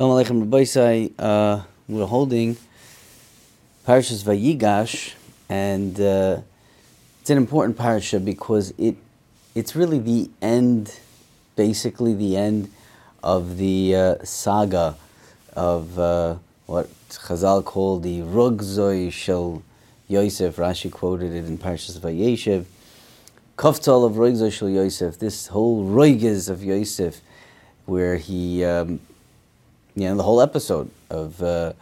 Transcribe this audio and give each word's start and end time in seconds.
Uh, 0.00 1.62
we're 1.88 2.06
holding 2.06 2.56
Parashas 3.84 4.22
Vayigash, 4.22 5.14
and 5.48 6.00
uh, 6.00 6.40
it's 7.20 7.30
an 7.30 7.36
important 7.36 7.76
parasha 7.76 8.20
because 8.20 8.72
it 8.78 8.94
it's 9.56 9.74
really 9.74 9.98
the 9.98 10.30
end, 10.40 11.00
basically 11.56 12.14
the 12.14 12.36
end 12.36 12.70
of 13.24 13.56
the 13.56 13.96
uh, 13.96 14.14
saga 14.22 14.94
of 15.56 15.98
uh, 15.98 16.36
what 16.66 16.88
Chazal 17.08 17.64
called 17.64 18.04
the 18.04 18.20
Rugzoi 18.20 19.10
Shel 19.10 19.64
Yosef. 20.06 20.54
Rashi 20.54 20.92
quoted 20.92 21.34
it 21.34 21.44
in 21.46 21.58
Parashas 21.58 21.98
Vayeshev. 21.98 22.66
Kaftal 23.56 24.06
of 24.06 24.12
Rugzoi 24.12 24.52
Shel 24.52 24.68
Yosef. 24.68 25.18
This 25.18 25.48
whole 25.48 25.84
Roiges 25.86 26.48
of 26.48 26.62
Yosef, 26.62 27.20
where 27.84 28.16
he. 28.16 28.64
Um, 28.64 29.00
you 30.00 30.08
know, 30.08 30.16
the 30.16 30.22
whole 30.22 30.40
episode 30.40 30.90
of, 31.10 31.42
uh, 31.42 31.72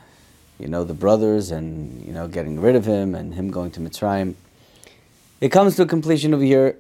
you 0.58 0.68
know, 0.68 0.84
the 0.84 0.94
brothers 0.94 1.50
and, 1.50 2.04
you 2.06 2.12
know, 2.12 2.28
getting 2.28 2.60
rid 2.60 2.76
of 2.76 2.86
him 2.86 3.14
and 3.14 3.34
him 3.34 3.50
going 3.50 3.70
to 3.72 3.80
Mitzrayim. 3.80 4.34
It 5.40 5.50
comes 5.50 5.76
to 5.76 5.82
a 5.82 5.86
completion 5.86 6.32
over 6.32 6.42
here, 6.42 6.76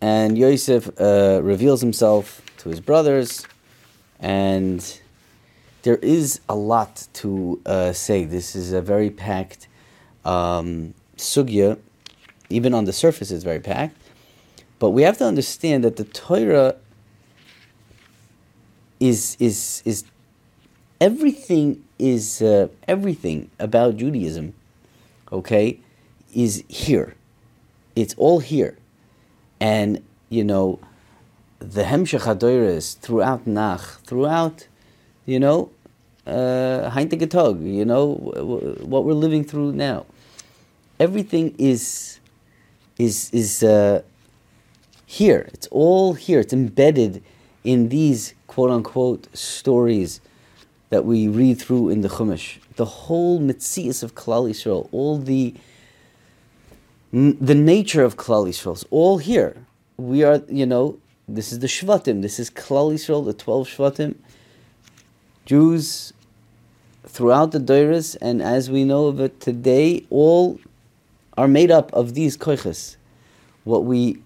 and 0.00 0.38
Yosef 0.38 0.88
uh, 1.00 1.40
reveals 1.42 1.80
himself 1.80 2.40
to 2.58 2.68
his 2.68 2.80
brothers, 2.80 3.44
and 4.20 5.00
there 5.82 5.96
is 5.96 6.40
a 6.48 6.54
lot 6.54 7.08
to 7.14 7.60
uh, 7.66 7.92
say. 7.92 8.24
This 8.24 8.54
is 8.54 8.72
a 8.72 8.80
very 8.80 9.10
packed 9.10 9.66
um, 10.24 10.94
sugya, 11.16 11.78
even 12.48 12.74
on 12.74 12.84
the 12.84 12.92
surface, 12.92 13.30
it's 13.30 13.44
very 13.44 13.60
packed. 13.60 13.96
But 14.78 14.90
we 14.90 15.02
have 15.02 15.18
to 15.18 15.24
understand 15.24 15.84
that 15.84 15.96
the 15.96 16.04
Torah 16.04 16.76
is 18.98 19.36
is 19.40 19.82
is 19.84 20.04
everything 21.00 21.82
is 21.98 22.42
uh, 22.42 22.68
everything 22.86 23.50
about 23.58 23.96
Judaism, 23.96 24.54
okay, 25.32 25.80
is 26.34 26.62
here. 26.68 27.14
It's 27.96 28.14
all 28.14 28.40
here, 28.40 28.76
and 29.58 30.02
you 30.28 30.44
know, 30.44 30.78
the 31.58 31.84
Hemshech 31.84 32.20
Hadoires 32.20 32.98
throughout 32.98 33.46
Nach, 33.46 34.00
throughout, 34.04 34.68
you 35.26 35.40
know, 35.40 35.70
uh, 36.26 36.90
you 36.96 37.84
know, 37.84 38.14
what 38.82 39.04
we're 39.04 39.12
living 39.12 39.44
through 39.44 39.72
now. 39.72 40.06
Everything 40.98 41.54
is 41.58 42.20
is 42.98 43.30
is 43.32 43.62
uh, 43.62 44.02
here. 45.06 45.48
It's 45.52 45.66
all 45.68 46.14
here. 46.14 46.40
It's 46.40 46.52
embedded 46.52 47.22
in 47.64 47.88
these 47.88 48.34
quote 48.46 48.70
unquote 48.70 49.26
stories 49.36 50.20
that 50.90 51.04
we 51.04 51.28
read 51.28 51.58
through 51.58 51.88
in 51.88 52.02
the 52.02 52.08
Chumash. 52.08 52.58
The 52.76 52.84
whole 52.84 53.40
mitzias 53.40 54.02
of 54.02 54.14
Klal 54.14 54.50
Yisrael, 54.50 54.88
all 54.92 55.18
the 55.18 55.54
the 57.12 57.54
nature 57.56 58.04
of 58.04 58.16
Klal 58.16 58.48
Yisrael 58.48 58.74
is 58.74 58.84
all 58.90 59.18
here. 59.18 59.56
We 59.96 60.22
are, 60.22 60.42
you 60.48 60.64
know, 60.66 60.98
this 61.26 61.50
is 61.50 61.58
the 61.58 61.66
Shvatim. 61.66 62.22
This 62.22 62.38
is 62.38 62.50
Klal 62.50 62.92
Yisrael, 62.92 63.24
the 63.24 63.32
twelve 63.32 63.68
Shvatim. 63.68 64.16
Jews 65.46 66.12
throughout 67.04 67.50
the 67.50 67.58
Doiras, 67.58 68.16
and 68.20 68.40
as 68.42 68.70
we 68.70 68.84
know 68.84 69.06
of 69.06 69.18
it 69.20 69.40
today, 69.40 70.04
all 70.10 70.60
are 71.36 71.48
made 71.48 71.70
up 71.70 71.92
of 71.92 72.14
these 72.14 72.36
koiches. 72.36 72.96
What 73.64 73.84
we 73.84 74.22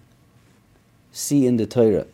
see 1.11 1.47
in 1.47 1.57
the 1.57 1.65
Torah 1.65 2.05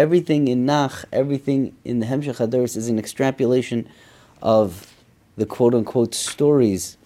everything 0.00 0.48
in 0.48 0.64
Nach, 0.64 1.04
everything 1.12 1.76
in 1.84 2.00
the 2.00 2.06
Hemshech 2.06 2.38
Hadoros 2.38 2.74
is 2.74 2.88
an 2.88 2.98
extrapolation 2.98 3.86
of 4.40 4.94
the 5.36 5.44
quote 5.44 5.74
unquote 5.74 6.14
stories 6.14 6.96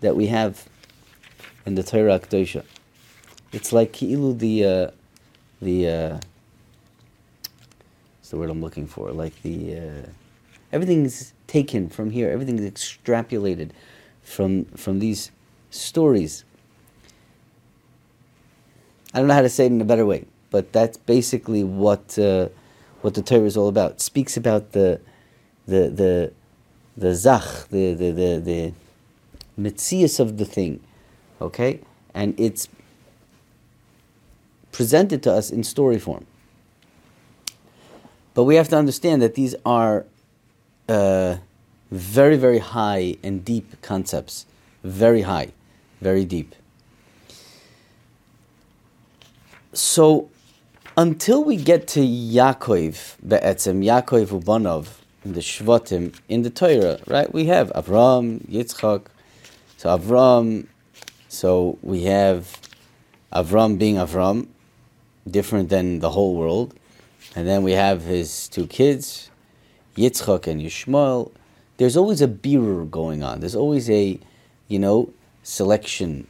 that 0.00 0.14
we 0.14 0.28
have 0.28 0.68
in 1.66 1.74
the 1.74 1.82
Torah 1.82 2.20
Akdosha. 2.20 2.64
It's 3.52 3.72
like 3.72 3.92
Ki'ilu 3.92 4.38
the, 4.38 4.64
uh, 4.64 4.90
the, 5.60 5.88
uh, 5.88 6.20
what's 8.20 8.30
the 8.30 8.36
word 8.36 8.48
I'm 8.48 8.62
looking 8.62 8.86
for? 8.86 9.10
Like 9.10 9.42
the, 9.42 9.78
uh, 9.78 10.06
everything's 10.72 11.32
taken 11.48 11.88
from 11.88 12.12
here, 12.12 12.30
everything's 12.30 12.60
extrapolated 12.60 13.72
from, 14.22 14.66
from 14.66 15.00
these 15.00 15.32
stories. 15.70 16.44
I 19.12 19.18
don't 19.18 19.26
know 19.26 19.34
how 19.34 19.42
to 19.42 19.48
say 19.48 19.64
it 19.64 19.72
in 19.72 19.80
a 19.80 19.84
better 19.84 20.06
way 20.06 20.26
but 20.50 20.72
that's 20.72 20.96
basically 20.96 21.64
what 21.64 22.18
uh, 22.18 22.48
what 23.00 23.14
the 23.14 23.22
Torah 23.22 23.46
is 23.46 23.56
all 23.56 23.68
about. 23.68 23.92
It 23.92 24.00
speaks 24.00 24.36
about 24.36 24.72
the 24.72 25.00
the 25.66 25.88
the 25.88 26.32
the 26.96 27.14
zach, 27.14 27.68
the 27.70 27.94
the 27.94 28.10
the, 28.10 28.40
the 28.40 28.72
mitzias 29.58 30.20
of 30.20 30.38
the 30.38 30.44
thing, 30.44 30.80
okay, 31.40 31.80
and 32.14 32.38
it's 32.38 32.68
presented 34.72 35.22
to 35.22 35.32
us 35.32 35.50
in 35.50 35.64
story 35.64 35.98
form. 35.98 36.26
But 38.34 38.44
we 38.44 38.54
have 38.56 38.68
to 38.68 38.76
understand 38.76 39.20
that 39.22 39.34
these 39.34 39.54
are 39.64 40.06
uh, 40.88 41.36
very 41.90 42.36
very 42.36 42.58
high 42.58 43.16
and 43.22 43.44
deep 43.44 43.80
concepts, 43.82 44.46
very 44.82 45.22
high, 45.22 45.52
very 46.00 46.24
deep. 46.24 46.54
So 49.72 50.29
until 51.00 51.42
we 51.42 51.56
get 51.56 51.88
to 51.88 52.00
Yaakov, 52.00 53.16
be'etzem, 53.26 53.82
Yaakov 53.82 54.38
Ubanov, 54.38 54.98
in 55.24 55.32
the 55.32 55.40
Shvatim, 55.40 56.14
in 56.28 56.42
the 56.42 56.50
Torah, 56.50 56.98
right? 57.06 57.32
We 57.32 57.46
have 57.46 57.70
Avram, 57.70 58.46
Yitzchak. 58.46 59.06
So 59.78 59.96
Avram, 59.96 60.66
so 61.26 61.78
we 61.80 62.02
have 62.02 62.58
Avram 63.32 63.78
being 63.78 63.94
Avram, 63.94 64.48
different 65.26 65.70
than 65.70 66.00
the 66.00 66.10
whole 66.10 66.34
world. 66.34 66.74
And 67.34 67.48
then 67.48 67.62
we 67.62 67.72
have 67.72 68.02
his 68.02 68.46
two 68.48 68.66
kids, 68.66 69.30
Yitzchak 69.96 70.46
and 70.48 70.60
Yishmael. 70.60 71.32
There's 71.78 71.96
always 71.96 72.20
a 72.20 72.28
birur 72.28 72.90
going 72.90 73.22
on. 73.22 73.40
There's 73.40 73.56
always 73.56 73.88
a, 73.88 74.20
you 74.68 74.78
know, 74.78 75.14
selection, 75.44 76.26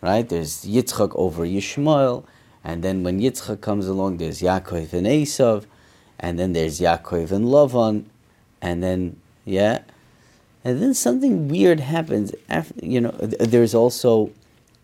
right? 0.00 0.28
There's 0.28 0.64
Yitzchak 0.64 1.10
over 1.16 1.44
Yishmael 1.44 2.24
and 2.64 2.82
then 2.82 3.02
when 3.02 3.20
Yitzchak 3.20 3.60
comes 3.60 3.86
along, 3.86 4.18
there's 4.18 4.40
Yaakov 4.40 4.92
and 4.92 5.06
Esav, 5.06 5.64
and 6.18 6.38
then 6.38 6.52
there's 6.52 6.80
Yaakov 6.80 7.32
and 7.32 7.46
Lavan, 7.46 8.04
and 8.60 8.82
then 8.82 9.16
yeah, 9.44 9.80
and 10.64 10.80
then 10.80 10.94
something 10.94 11.48
weird 11.48 11.80
happens. 11.80 12.32
After 12.48 12.74
you 12.84 13.00
know, 13.00 13.10
there's 13.10 13.74
also 13.74 14.30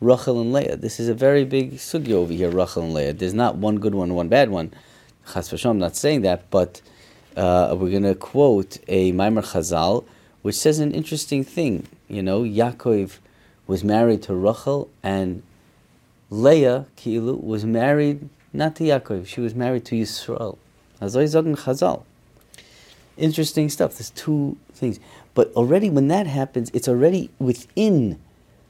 Rachel 0.00 0.40
and 0.40 0.52
Leah. 0.52 0.76
This 0.76 0.98
is 0.98 1.08
a 1.08 1.14
very 1.14 1.44
big 1.44 1.74
sugi 1.74 2.12
over 2.12 2.32
here, 2.32 2.50
Rachel 2.50 2.82
and 2.82 2.94
Leah. 2.94 3.12
There's 3.12 3.34
not 3.34 3.56
one 3.56 3.78
good 3.78 3.94
one, 3.94 4.14
one 4.14 4.28
bad 4.28 4.50
one. 4.50 4.72
Chas 5.32 5.64
I'm 5.64 5.78
not 5.78 5.94
saying 5.94 6.22
that, 6.22 6.50
but 6.50 6.80
uh, 7.36 7.76
we're 7.78 7.90
going 7.90 8.02
to 8.02 8.14
quote 8.14 8.78
a 8.88 9.12
Maimar 9.12 9.44
Chazal, 9.44 10.04
which 10.42 10.56
says 10.56 10.78
an 10.78 10.92
interesting 10.92 11.44
thing. 11.44 11.86
You 12.08 12.22
know, 12.22 12.42
Yaakov 12.42 13.18
was 13.66 13.84
married 13.84 14.22
to 14.22 14.34
Rachel, 14.34 14.88
and 15.02 15.42
Leah, 16.30 16.86
Kilu, 16.96 17.42
was 17.42 17.64
married 17.64 18.28
not 18.52 18.76
to 18.76 18.84
Yaakov, 18.84 19.26
she 19.26 19.40
was 19.40 19.54
married 19.54 19.84
to 19.86 19.94
Yisrael. 19.94 20.58
Chazal. 21.00 22.02
Interesting 23.16 23.68
stuff. 23.68 23.94
There's 23.94 24.10
two 24.10 24.56
things. 24.72 24.98
But 25.34 25.52
already 25.54 25.90
when 25.90 26.08
that 26.08 26.26
happens, 26.26 26.70
it's 26.72 26.88
already 26.88 27.30
within 27.38 28.18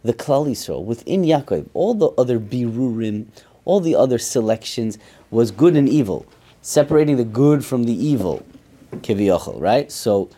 the 0.02 0.12
Klal 0.12 0.46
Yisrael, 0.48 0.84
within 0.84 1.22
Yaakov. 1.22 1.68
All 1.74 1.94
the 1.94 2.08
other 2.18 2.38
birurim, 2.38 3.26
all 3.64 3.80
the 3.80 3.94
other 3.94 4.18
selections 4.18 4.98
was 5.30 5.50
good 5.50 5.76
and 5.76 5.88
evil, 5.88 6.26
separating 6.62 7.16
the 7.16 7.24
good 7.24 7.64
from 7.64 7.84
the 7.84 7.92
evil, 7.92 8.44
kiviyachol, 8.92 9.60
right? 9.60 9.90
So 9.92 10.28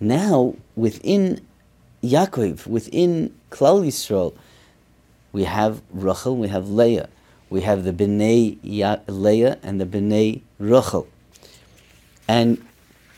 now 0.00 0.54
within 0.74 1.40
Yaakov, 2.02 2.66
within 2.66 3.34
Klal 3.50 3.86
Yisrael, 3.86 4.36
we 5.32 5.44
have 5.44 5.82
Rachel, 5.90 6.36
we 6.36 6.48
have 6.48 6.68
Leah. 6.68 7.08
We 7.48 7.62
have 7.62 7.84
the 7.84 7.92
Bnei 7.92 8.58
Leah 8.64 9.58
and 9.62 9.80
the 9.80 9.86
Bnei 9.86 10.42
Rachel. 10.58 11.06
And 12.26 12.64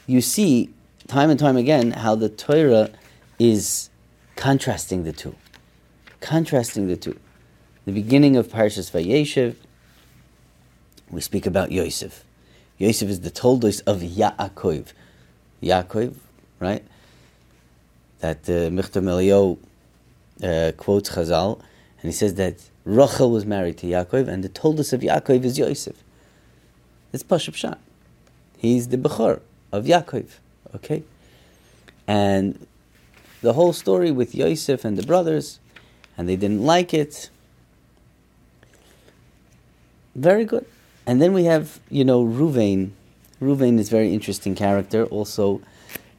you 0.06 0.20
see 0.20 0.70
time 1.06 1.30
and 1.30 1.38
time 1.38 1.56
again 1.56 1.92
how 1.92 2.14
the 2.14 2.28
Torah 2.28 2.90
is 3.38 3.88
contrasting 4.36 5.04
the 5.04 5.12
two. 5.12 5.34
Contrasting 6.20 6.88
the 6.88 6.96
two. 6.96 7.18
The 7.86 7.92
beginning 7.92 8.36
of 8.36 8.48
Parashas 8.48 8.90
Vayeshev, 8.90 9.56
we 11.10 11.22
speak 11.22 11.46
about 11.46 11.72
Yosef. 11.72 12.24
Yosef 12.76 13.08
is 13.08 13.20
the 13.20 13.30
Toldos 13.30 13.80
of 13.80 14.00
Yaakov. 14.00 14.92
Yaakov, 15.62 16.14
right? 16.60 16.84
That 18.20 18.40
uh, 18.48 18.68
Michtam 18.70 19.58
uh, 20.42 20.72
quotes 20.76 21.10
Chazal 21.10 21.62
and 22.00 22.08
he 22.08 22.12
says 22.12 22.34
that 22.34 22.70
Rachel 22.84 23.30
was 23.30 23.44
married 23.44 23.78
to 23.78 23.86
Yaakov, 23.86 24.28
and 24.28 24.44
the 24.44 24.48
toldus 24.48 24.92
of 24.92 25.00
Yaakov 25.00 25.44
is 25.44 25.58
Yosef. 25.58 25.96
It's 27.12 27.22
Pashup 27.22 27.54
Pshat. 27.54 27.78
He's 28.56 28.88
the 28.88 28.96
Bechor 28.96 29.40
of 29.72 29.84
Yaakov. 29.84 30.26
Okay? 30.74 31.02
And 32.06 32.66
the 33.40 33.52
whole 33.52 33.72
story 33.72 34.10
with 34.10 34.34
Yosef 34.34 34.84
and 34.84 34.96
the 34.96 35.06
brothers, 35.06 35.58
and 36.16 36.28
they 36.28 36.36
didn't 36.36 36.62
like 36.62 36.94
it. 36.94 37.30
Very 40.14 40.44
good. 40.44 40.66
And 41.06 41.22
then 41.22 41.32
we 41.32 41.44
have, 41.44 41.80
you 41.90 42.04
know, 42.04 42.24
Ruvain. 42.24 42.90
Ruvain 43.40 43.78
is 43.78 43.88
a 43.88 43.90
very 43.90 44.12
interesting 44.12 44.54
character, 44.54 45.04
also 45.06 45.60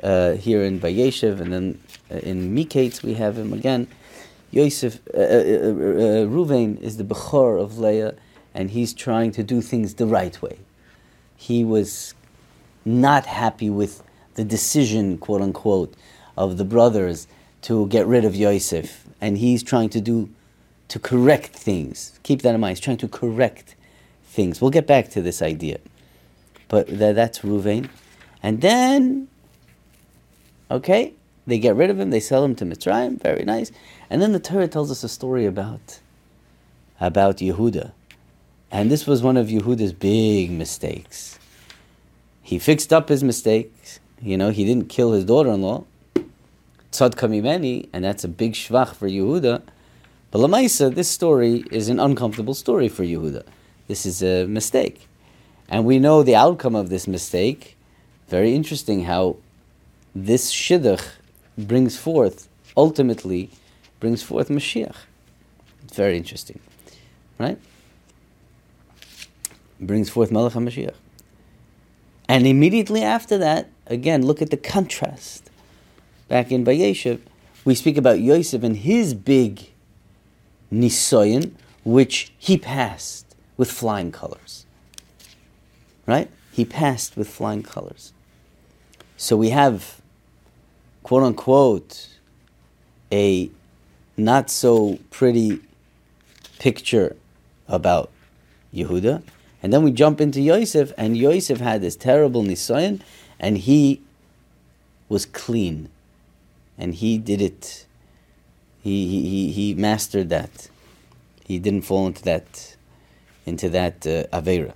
uh, 0.01 0.33
here 0.33 0.63
in 0.63 0.79
Vayeshev, 0.79 1.39
and 1.39 1.53
then 1.53 1.79
uh, 2.09 2.15
in 2.15 2.55
Miketz 2.55 3.03
we 3.03 3.15
have 3.15 3.37
him 3.37 3.53
again. 3.53 3.87
Yosef, 4.51 4.99
uh, 5.13 5.17
uh, 5.17 5.21
uh, 5.21 5.25
uh 5.25 6.25
Ruvain 6.25 6.79
is 6.81 6.97
the 6.97 7.03
Bechor 7.03 7.61
of 7.61 7.77
Leah, 7.77 8.15
and 8.53 8.71
he's 8.71 8.93
trying 8.93 9.31
to 9.31 9.43
do 9.43 9.61
things 9.61 9.95
the 9.95 10.07
right 10.07 10.41
way. 10.41 10.57
He 11.35 11.63
was 11.63 12.13
not 12.83 13.25
happy 13.25 13.69
with 13.69 14.03
the 14.35 14.43
decision, 14.43 15.17
quote 15.17 15.41
unquote, 15.41 15.93
of 16.37 16.57
the 16.57 16.65
brothers 16.65 17.27
to 17.61 17.87
get 17.87 18.07
rid 18.07 18.25
of 18.25 18.35
Yosef, 18.35 19.05
and 19.21 19.37
he's 19.37 19.61
trying 19.61 19.89
to 19.89 20.01
do 20.01 20.29
to 20.87 20.97
correct 20.97 21.55
things. 21.55 22.19
Keep 22.23 22.41
that 22.41 22.55
in 22.55 22.61
mind. 22.61 22.77
He's 22.77 22.83
trying 22.83 22.97
to 22.97 23.07
correct 23.07 23.75
things. 24.23 24.61
We'll 24.61 24.71
get 24.71 24.87
back 24.87 25.09
to 25.09 25.21
this 25.21 25.41
idea, 25.41 25.79
but 26.67 26.87
th- 26.87 27.15
that's 27.15 27.39
Ruvain, 27.39 27.89
and 28.41 28.61
then, 28.61 29.27
okay, 30.71 31.13
they 31.45 31.59
get 31.59 31.75
rid 31.75 31.89
of 31.89 31.99
him. 31.99 32.09
They 32.09 32.19
sell 32.19 32.43
him 32.45 32.55
to 32.55 32.65
Mitzrayim. 32.65 33.21
Very 33.21 33.43
nice. 33.43 33.71
And 34.09 34.21
then 34.21 34.31
the 34.31 34.39
Torah 34.39 34.67
tells 34.67 34.89
us 34.89 35.03
a 35.03 35.09
story 35.09 35.45
about 35.45 35.99
about 36.99 37.37
Yehuda, 37.37 37.91
and 38.71 38.91
this 38.91 39.07
was 39.07 39.23
one 39.23 39.37
of 39.37 39.47
Yehuda's 39.47 39.93
big 39.93 40.51
mistakes. 40.51 41.39
He 42.41 42.59
fixed 42.59 42.91
up 42.91 43.09
his 43.09 43.23
mistakes. 43.23 43.99
You 44.21 44.35
know, 44.35 44.49
he 44.49 44.65
didn't 44.65 44.89
kill 44.89 45.13
his 45.13 45.23
daughter-in-law. 45.23 45.83
Tzad 46.91 47.15
Kamimeni, 47.15 47.87
and 47.93 48.03
that's 48.03 48.23
a 48.23 48.27
big 48.27 48.53
shvach 48.53 48.95
for 48.95 49.07
Yehuda. 49.07 49.61
But 50.31 50.39
Lamaisa, 50.39 50.93
this 50.93 51.07
story 51.07 51.63
is 51.71 51.89
an 51.89 51.99
uncomfortable 51.99 52.53
story 52.53 52.89
for 52.89 53.03
Yehuda. 53.03 53.43
This 53.87 54.05
is 54.05 54.21
a 54.23 54.45
mistake. 54.45 55.07
And 55.69 55.85
we 55.85 55.99
know 55.99 56.23
the 56.23 56.35
outcome 56.35 56.75
of 56.75 56.89
this 56.89 57.07
mistake. 57.07 57.77
Very 58.27 58.55
interesting 58.55 59.05
how 59.05 59.37
this 60.15 60.51
shidduch 60.51 61.05
brings 61.57 61.97
forth, 61.97 62.49
ultimately, 62.75 63.51
brings 63.99 64.23
forth 64.23 64.49
Mashiach. 64.49 64.95
It's 65.83 65.95
very 65.95 66.17
interesting. 66.17 66.59
Right? 67.37 67.59
Brings 69.79 70.09
forth 70.09 70.31
Melech 70.31 70.53
HaMashiach. 70.53 70.95
And 72.27 72.45
immediately 72.45 73.01
after 73.01 73.37
that, 73.37 73.69
again, 73.87 74.25
look 74.25 74.41
at 74.41 74.51
the 74.51 74.57
contrast. 74.57 75.49
Back 76.27 76.51
in 76.51 76.63
Vayeshev, 76.63 77.21
we 77.65 77.75
speak 77.75 77.97
about 77.97 78.19
Yosef 78.19 78.63
and 78.63 78.77
his 78.77 79.13
big 79.13 79.71
nisoyan, 80.71 81.53
which 81.83 82.31
he 82.37 82.57
passed 82.57 83.35
with 83.57 83.71
flying 83.71 84.11
colors. 84.11 84.65
Right? 86.05 86.29
He 86.51 86.65
passed 86.65 87.17
with 87.17 87.27
flying 87.27 87.63
colors. 87.63 88.13
So 89.17 89.35
we 89.35 89.49
have, 89.49 90.01
quote 91.03 91.23
unquote, 91.23 92.09
a 93.11 93.49
not 94.19 94.49
so 94.49 94.99
pretty 95.09 95.59
picture 96.59 97.15
about 97.67 98.11
Yehuda, 98.73 99.23
and 99.61 99.73
then 99.73 99.83
we 99.83 99.91
jump 99.91 100.21
into 100.21 100.41
Yosef, 100.41 100.93
and 100.97 101.17
Yosef 101.17 101.59
had 101.59 101.81
this 101.81 101.95
terrible 101.95 102.43
nisayan, 102.43 103.01
and 103.39 103.57
he 103.57 104.01
was 105.09 105.25
clean, 105.25 105.89
and 106.77 106.95
he 106.95 107.17
did 107.17 107.41
it. 107.41 107.85
He, 108.81 109.07
he, 109.07 109.51
he 109.51 109.73
mastered 109.73 110.29
that. 110.29 110.69
He 111.45 111.59
didn't 111.59 111.81
fall 111.81 112.07
into 112.07 112.23
that, 112.23 112.77
into 113.45 113.69
that 113.69 114.05
uh, 114.05 114.23
avera. 114.31 114.73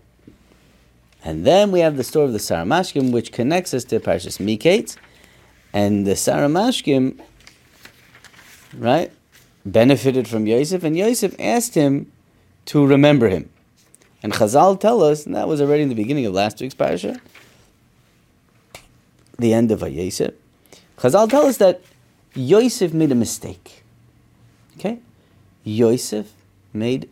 And 1.24 1.46
then 1.46 1.72
we 1.72 1.80
have 1.80 1.96
the 1.96 2.04
story 2.04 2.26
of 2.26 2.34
the 2.34 2.40
Saramashkim, 2.40 3.12
which 3.14 3.32
connects 3.32 3.74
us 3.74 3.86
to 3.86 4.00
Parshas 4.00 4.40
Miketz, 4.40 4.98
and 5.72 6.06
the 6.06 6.12
Saramashkim, 6.12 7.22
right, 8.78 9.12
benefited 9.66 10.28
from 10.28 10.46
Yosef, 10.48 10.84
and 10.84 10.98
Yosef 10.98 11.36
asked 11.40 11.76
him 11.76 12.12
to 12.66 12.86
remember 12.86 13.30
him. 13.30 13.50
And 14.22 14.34
Chazal 14.34 14.80
tell 14.80 15.04
us, 15.04 15.26
and 15.26 15.36
that 15.36 15.48
was 15.48 15.62
already 15.62 15.84
in 15.84 15.90
the 15.90 15.96
beginning 15.96 16.26
of 16.26 16.34
last 16.34 16.62
week's 16.62 16.74
parasha, 16.74 17.20
the 19.38 19.54
end 19.54 19.72
of 19.72 19.82
Vayesef. 19.82 20.34
Chazal 20.98 21.30
tell 21.30 21.46
us 21.46 21.58
that 21.58 21.82
Yosef 22.34 22.94
made 22.94 23.12
a 23.12 23.16
mistake. 23.16 23.84
Okay? 24.78 25.00
Yosef 25.64 26.32
made 26.72 27.10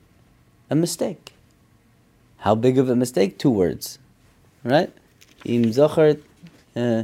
a 0.69 0.75
mistake. 0.75 1.33
How 2.38 2.56
big 2.56 2.77
of 2.77 2.89
a 2.89 2.95
mistake? 2.95 3.38
Two 3.38 3.51
words. 3.51 4.00
Right? 4.63 4.92
Im 5.45 5.65
Zochar. 5.65 6.21
Uh, 6.75 7.03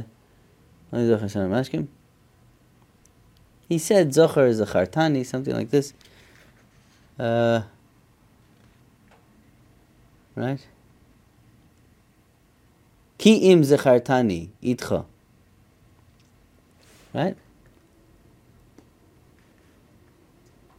he 3.68 3.78
said 3.78 4.10
Zochar 4.10 4.48
is 4.48 4.60
a 4.60 4.66
Chartani, 4.66 5.24
something 5.24 5.54
like 5.54 5.70
this. 5.70 5.92
Uh, 7.18 7.62
Right? 10.38 10.64
Ki 13.18 13.50
im 13.50 13.62
zechartani 13.62 14.50
itcha. 14.62 15.04
Right? 17.12 17.36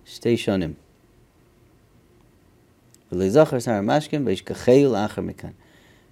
Shtei 0.07 0.37
shonim. 0.37 0.75
V'leizachar 3.11 3.61
sar 3.61 3.81
mashkim 3.81 4.23
v'ishkacheil 4.23 4.95
acher 4.95 5.25
mekan. 5.29 5.53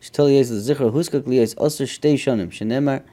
Shtel 0.01 0.29
yez 0.29 0.51
l'zichar 0.51 0.91
huskak 0.91 1.25
li 1.25 1.37
yez 1.37 1.55
osir 1.55 1.87
shtei 1.87 2.15
shonim. 2.15 2.51
Shenemar 2.51 3.03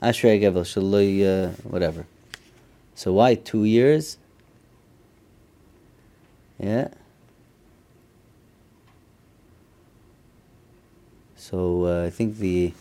ashrei 0.00 0.38
gevel 0.40 0.62
shaloi, 0.62 1.08
uh, 1.26 1.48
whatever. 1.68 2.06
So 3.00 3.14
why 3.14 3.34
two 3.34 3.64
years? 3.64 4.18
Yeah. 6.58 6.88
So 11.34 11.86
uh, 11.86 12.04
I 12.04 12.10
think 12.10 12.36
the 12.36 12.74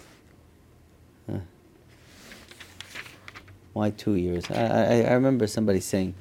uh, 1.32 1.38
why 3.72 3.92
two 3.92 4.16
years? 4.16 4.52
I, 4.52 4.66
I, 4.66 5.02
I 5.04 5.14
remember 5.14 5.48
somebody 5.48 5.80
saying 5.80 6.14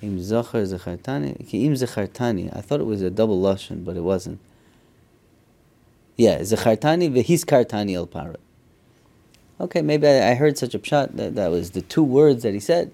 im 0.00 0.16
zachartani 0.20 1.34
im. 1.50 2.50
I 2.56 2.60
thought 2.60 2.78
it 2.78 2.86
was 2.86 3.02
a 3.02 3.10
double 3.10 3.42
lashon, 3.42 3.84
but 3.84 3.96
it 3.96 4.04
wasn't. 4.04 4.38
Yeah, 6.16 6.38
zachartani 6.38 7.10
v'his 7.12 7.44
kartani 7.44 7.96
el 7.96 8.06
parot. 8.06 8.38
Okay, 9.58 9.82
maybe 9.82 10.06
I, 10.06 10.30
I 10.30 10.34
heard 10.34 10.56
such 10.56 10.76
a 10.76 10.78
pshat 10.78 11.16
that 11.16 11.34
that 11.34 11.50
was 11.50 11.72
the 11.72 11.82
two 11.82 12.04
words 12.04 12.44
that 12.44 12.54
he 12.54 12.60
said, 12.60 12.92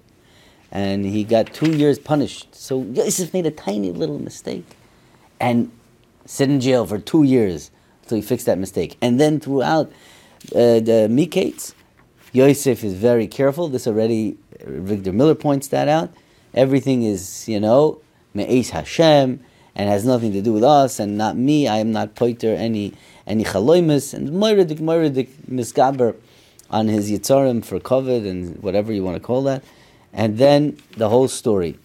and 0.71 1.05
he 1.05 1.23
got 1.23 1.53
two 1.53 1.71
years 1.71 1.99
punished. 1.99 2.55
So 2.55 2.81
Yosef 2.83 3.33
made 3.33 3.45
a 3.45 3.51
tiny 3.51 3.91
little 3.91 4.19
mistake, 4.19 4.65
and 5.39 5.71
sit 6.25 6.49
in 6.49 6.59
jail 6.59 6.85
for 6.85 6.97
two 6.97 7.23
years 7.23 7.71
until 8.03 8.17
he 8.17 8.21
fixed 8.21 8.45
that 8.45 8.57
mistake. 8.57 8.97
And 9.01 9.19
then 9.19 9.39
throughout 9.39 9.87
uh, 10.55 10.79
the 10.79 11.07
Miketz, 11.09 11.73
Yosef 12.31 12.83
is 12.83 12.93
very 12.93 13.27
careful. 13.27 13.67
This 13.67 13.87
already, 13.87 14.37
Victor 14.61 15.11
Miller 15.11 15.35
points 15.35 15.67
that 15.69 15.87
out. 15.87 16.11
Everything 16.53 17.03
is, 17.03 17.47
you 17.47 17.59
know, 17.59 17.99
Me'ez 18.33 18.69
Hashem, 18.69 19.39
and 19.75 19.89
has 19.89 20.05
nothing 20.05 20.31
to 20.33 20.41
do 20.41 20.53
with 20.53 20.63
us, 20.63 20.99
and 20.99 21.17
not 21.17 21.35
me. 21.37 21.67
I 21.67 21.77
am 21.77 21.91
not 21.91 22.15
poiter 22.15 22.53
any 22.53 22.93
any 23.27 23.43
chaloimus, 23.43 24.13
and 24.13 24.29
moiridik 24.29 24.79
moiridik 24.79 25.27
misgaber 25.49 26.15
on 26.69 26.87
his 26.87 27.11
yitzarim 27.11 27.63
for 27.63 27.79
covet 27.79 28.23
and 28.23 28.61
whatever 28.63 28.91
you 28.93 29.03
want 29.03 29.15
to 29.15 29.21
call 29.21 29.43
that. 29.43 29.63
And 30.13 30.37
then 30.37 30.77
the 30.97 31.09
whole 31.09 31.27
story. 31.27 31.77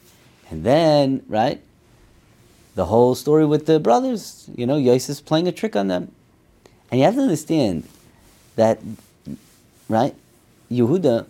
And 0.51 0.65
then, 0.65 1.23
right, 1.29 1.61
the 2.75 2.87
whole 2.87 3.15
story 3.15 3.47
with 3.47 3.67
the 3.67 3.81
brothers. 3.81 4.49
You 4.55 4.67
know, 4.67 4.77
Yosef's 4.77 5.21
playing 5.21 5.49
a 5.49 5.53
trick 5.53 5.77
on 5.77 5.89
them. 5.89 6.13
And 6.91 7.01
you 7.01 7.05
have 7.05 7.15
to 7.17 7.23
understand 7.23 7.89
that, 8.55 8.79
right, 9.89 10.15
Yehuda. 10.71 11.27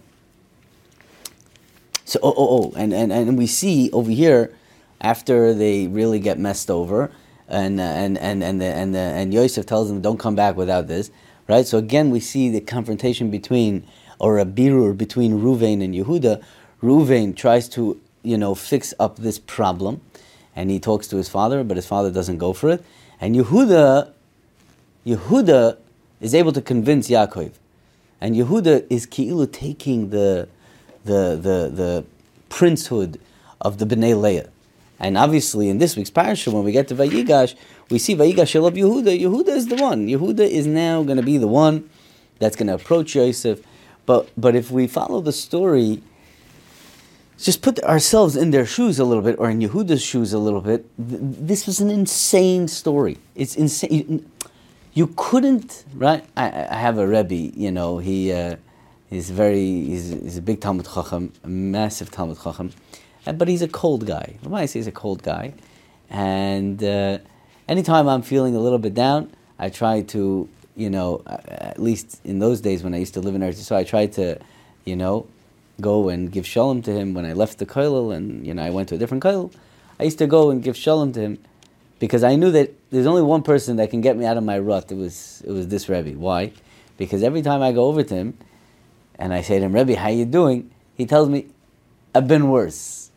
So, 2.05 2.21
oh, 2.23 2.35
oh, 2.37 2.49
oh, 2.51 2.73
and, 2.77 2.93
and, 2.93 3.11
and 3.11 3.37
we 3.37 3.47
see 3.47 3.91
over 3.93 4.11
here, 4.11 4.55
after 5.01 5.53
they 5.53 5.87
really 5.87 6.19
get 6.19 6.39
messed 6.39 6.71
over, 6.71 7.11
and, 7.49 7.81
and, 7.81 8.19
and, 8.19 8.43
and, 8.43 8.61
the, 8.61 8.67
and, 8.67 8.95
the, 8.95 8.99
and 8.99 9.33
Yosef 9.33 9.67
tells 9.67 9.89
them, 9.89 10.01
don't 10.01 10.19
come 10.19 10.35
back 10.35 10.57
without 10.57 10.87
this, 10.87 11.11
right? 11.49 11.67
So 11.67 11.79
again, 11.79 12.11
we 12.11 12.21
see 12.21 12.49
the 12.49 12.61
confrontation 12.61 13.31
between, 13.31 13.87
or 14.19 14.39
a 14.39 14.45
birur 14.45 14.97
between 14.97 15.41
Ruvain 15.41 15.83
and 15.83 15.95
Yehuda. 15.95 16.43
Ruvain 16.83 17.35
tries 17.35 17.69
to, 17.71 18.01
you 18.23 18.37
know, 18.37 18.55
fix 18.55 18.93
up 18.99 19.17
this 19.17 19.39
problem 19.39 20.01
and 20.55 20.71
he 20.71 20.81
talks 20.81 21.07
to 21.09 21.17
his 21.17 21.29
father, 21.29 21.63
but 21.65 21.77
his 21.77 21.87
father 21.87 22.11
doesn't 22.11 22.39
go 22.39 22.53
for 22.53 22.71
it. 22.71 22.85
And 23.21 23.35
Yehuda, 23.35 24.11
Yehuda 25.07 25.77
is 26.21 26.35
able 26.35 26.53
to 26.53 26.63
convince 26.63 27.09
Yaakov, 27.09 27.53
and 28.21 28.35
Yehuda 28.35 28.87
is 28.91 29.07
ki'ilu 29.07 29.51
taking 29.53 30.11
the 30.11 30.49
the, 31.05 31.37
the, 31.37 31.71
the 31.73 32.05
princehood 32.51 33.19
of 33.61 33.79
the 33.79 33.87
Bnei 33.87 34.21
Leah. 34.21 34.51
And 34.99 35.17
obviously, 35.17 35.69
in 35.69 35.79
this 35.79 35.97
week's 35.97 36.11
parasha, 36.11 36.51
when 36.51 36.65
we 36.65 36.73
get 36.73 36.89
to 36.89 36.95
Vayigash, 36.95 37.55
we 37.91 37.99
see 37.99 38.17
Vayigash 38.17 38.57
of 38.67 38.75
Yehuda. 38.75 39.21
Yehuda 39.21 39.49
is 39.49 39.69
the 39.69 39.77
one. 39.77 40.09
Yehuda 40.09 40.41
is 40.41 40.67
now 40.67 41.03
going 41.03 41.17
to 41.19 41.23
be 41.23 41.39
the 41.39 41.47
one 41.47 41.89
that's 42.39 42.57
going 42.57 42.67
to 42.67 42.75
approach 42.75 43.15
Yosef. 43.15 43.61
But, 44.05 44.29
but 44.37 44.57
if 44.57 44.71
we 44.71 44.87
follow 44.87 45.21
the 45.21 45.33
story, 45.33 46.03
just 47.39 47.63
put 47.63 47.79
ourselves 47.81 48.37
in 48.37 48.51
their 48.51 48.67
shoes 48.67 48.99
a 48.99 49.05
little 49.05 49.23
bit, 49.23 49.37
or 49.39 49.51
in 49.51 49.61
Yehuda's 49.61 50.03
shoes 50.03 50.33
a 50.33 50.39
little 50.39 50.61
bit, 50.61 50.87
this 50.99 51.67
was 51.67 51.81
an 51.81 51.91
insane 51.91 52.69
story. 52.69 53.19
It's 53.35 53.57
insane. 53.57 54.31
You 54.95 55.13
couldn't, 55.17 55.85
right? 55.95 56.25
I, 56.37 56.47
I 56.71 56.77
have 56.77 56.99
a 56.99 57.07
Rebbe, 57.07 57.35
you 57.35 57.71
know, 57.71 57.99
he, 57.99 58.33
uh, 58.33 58.57
he's 59.11 59.31
very, 59.31 59.61
he's, 59.61 60.09
he's 60.09 60.39
a 60.39 60.43
big 60.43 60.61
Talmud 60.61 60.87
Chacham, 60.87 61.33
a 61.45 61.49
massive 61.49 62.11
Talmud 62.11 62.39
Chacham 62.43 62.73
but 63.33 63.49
he's 63.49 63.63
a 63.63 63.69
cold 63.69 64.07
guy. 64.07 64.37
Why 64.43 64.67
say 64.67 64.79
he's 64.79 64.87
a 64.87 64.93
cold 64.93 65.23
guy? 65.23 65.55
And 66.09 66.83
uh, 66.83 67.19
anytime 67.69 68.09
I'm 68.09 68.23
feeling 68.23 68.55
a 68.55 68.61
little 68.61 68.79
bit 68.79 68.95
down, 68.95 69.33
I 69.59 69.71
try 69.71 70.03
to, 70.03 70.49
you 70.77 70.91
know, 70.91 71.23
at 71.27 71.81
least 71.81 72.21
in 72.25 72.39
those 72.39 72.61
days 72.61 72.83
when 72.83 72.95
I 72.95 72.99
used 72.99 73.15
to 73.15 73.21
live 73.21 73.35
in 73.35 73.41
Eretz 73.41 73.57
so 73.57 73.77
I 73.77 73.85
tried 73.85 74.13
to, 74.15 74.39
you 74.85 74.97
know, 74.97 75.27
go 75.81 76.09
and 76.09 76.31
give 76.31 76.47
shalom 76.47 76.83
to 76.83 76.93
him 76.93 77.15
when 77.15 77.27
I 77.27 77.33
left 77.33 77.59
the 77.59 77.67
kollel 77.67 78.15
and, 78.15 78.47
you 78.47 78.55
know, 78.55 78.63
I 78.63 78.71
went 78.71 78.89
to 78.91 78.95
a 78.95 78.99
different 78.99 79.23
kollel. 79.23 79.53
I 79.99 80.05
used 80.05 80.19
to 80.19 80.27
go 80.27 80.51
and 80.51 80.63
give 80.63 80.77
shalom 80.77 81.13
to 81.13 81.21
him 81.21 81.39
because 81.99 82.25
I 82.25 82.37
knew 82.37 82.51
that 82.53 82.73
there's 82.91 83.07
only 83.07 83.23
one 83.23 83.43
person 83.43 83.77
that 83.77 83.91
can 83.91 84.01
get 84.01 84.17
me 84.17 84.27
out 84.27 84.37
of 84.37 84.45
my 84.45 84.59
rut. 84.59 84.91
It 84.91 84.97
was, 84.97 85.43
it 85.47 85.51
was 85.51 85.69
this 85.69 85.89
Rebbe. 85.89 86.19
Why? 86.19 86.53
Because 86.97 87.23
every 87.23 87.43
time 87.43 87.63
I 87.63 87.73
go 87.73 87.85
over 87.85 88.03
to 88.03 88.15
him 88.15 88.39
and 89.19 89.33
I 89.33 89.43
say 89.43 89.59
to 89.59 89.65
him, 89.65 89.75
Rebbe, 89.75 89.97
how 89.97 90.09
you 90.09 90.25
doing? 90.25 90.71
He 90.97 91.07
tells 91.07 91.29
me, 91.29 91.47
I've 92.15 92.29
been 92.29 92.49
worse. 92.49 93.11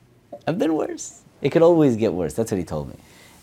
I've 0.47 0.59
been 0.59 0.75
worse. 0.75 1.21
It 1.41 1.49
could 1.51 1.61
always 1.61 1.95
get 1.95 2.13
worse. 2.13 2.33
That's 2.33 2.51
what 2.51 2.57
he 2.57 2.65
told 2.65 2.89
me. 2.89 2.95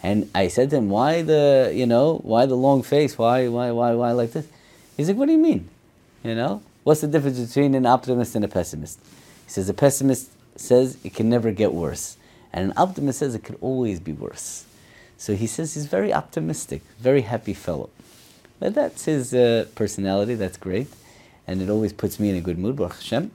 And 0.02 0.30
I 0.34 0.48
said 0.48 0.70
to 0.70 0.76
him, 0.76 0.90
why 0.90 1.22
the, 1.22 1.72
you 1.74 1.86
know, 1.86 2.18
why 2.22 2.46
the 2.46 2.54
long 2.54 2.82
face? 2.82 3.16
Why, 3.16 3.48
why, 3.48 3.70
why, 3.70 3.92
why 3.94 4.12
like 4.12 4.32
this? 4.32 4.46
He's 4.96 5.08
like, 5.08 5.16
what 5.16 5.26
do 5.26 5.32
you 5.32 5.38
mean? 5.38 5.68
You 6.22 6.34
know, 6.34 6.62
what's 6.86 7.00
the 7.00 7.08
difference 7.08 7.40
between 7.40 7.74
an 7.74 7.84
optimist 7.84 8.36
and 8.36 8.44
a 8.44 8.48
pessimist? 8.48 9.00
He 9.44 9.50
says, 9.50 9.68
a 9.68 9.74
pessimist 9.74 10.30
says 10.54 10.96
it 11.02 11.14
can 11.14 11.28
never 11.28 11.50
get 11.50 11.72
worse. 11.72 12.16
And 12.52 12.70
an 12.70 12.72
optimist 12.76 13.18
says 13.18 13.34
it 13.34 13.42
could 13.42 13.58
always 13.60 13.98
be 13.98 14.12
worse. 14.12 14.66
So 15.18 15.34
he 15.34 15.48
says 15.48 15.74
he's 15.74 15.86
very 15.86 16.12
optimistic, 16.12 16.82
very 17.00 17.22
happy 17.22 17.54
fellow. 17.54 17.90
But 18.60 18.74
that's 18.74 19.04
his 19.04 19.34
uh, 19.34 19.66
personality, 19.74 20.36
that's 20.36 20.56
great. 20.56 20.86
And 21.44 21.60
it 21.60 21.68
always 21.68 21.92
puts 21.92 22.20
me 22.20 22.30
in 22.30 22.36
a 22.36 22.40
good 22.40 22.56
mood, 22.56 22.76
Baruch 22.76 22.94
Hashem. 22.94 23.32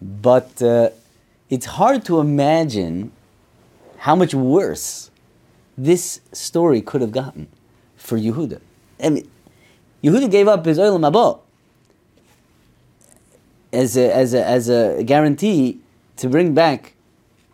But 0.00 0.62
uh, 0.62 0.88
it's 1.50 1.66
hard 1.66 2.06
to 2.06 2.20
imagine 2.20 3.12
how 3.98 4.16
much 4.16 4.32
worse 4.32 5.10
this 5.76 6.22
story 6.32 6.80
could 6.80 7.02
have 7.02 7.12
gotten 7.12 7.48
for 7.96 8.16
Yehuda. 8.16 8.62
I 9.04 9.10
mean, 9.10 9.30
Yehuda 10.02 10.30
gave 10.30 10.48
up 10.48 10.64
his 10.64 10.78
oil 10.78 10.98
Haba 10.98 11.40
as 13.72 13.96
a, 13.96 14.14
as, 14.14 14.34
a, 14.34 14.44
as 14.44 14.68
a 14.68 15.02
guarantee 15.04 15.80
to 16.16 16.28
bring 16.28 16.54
back 16.54 16.94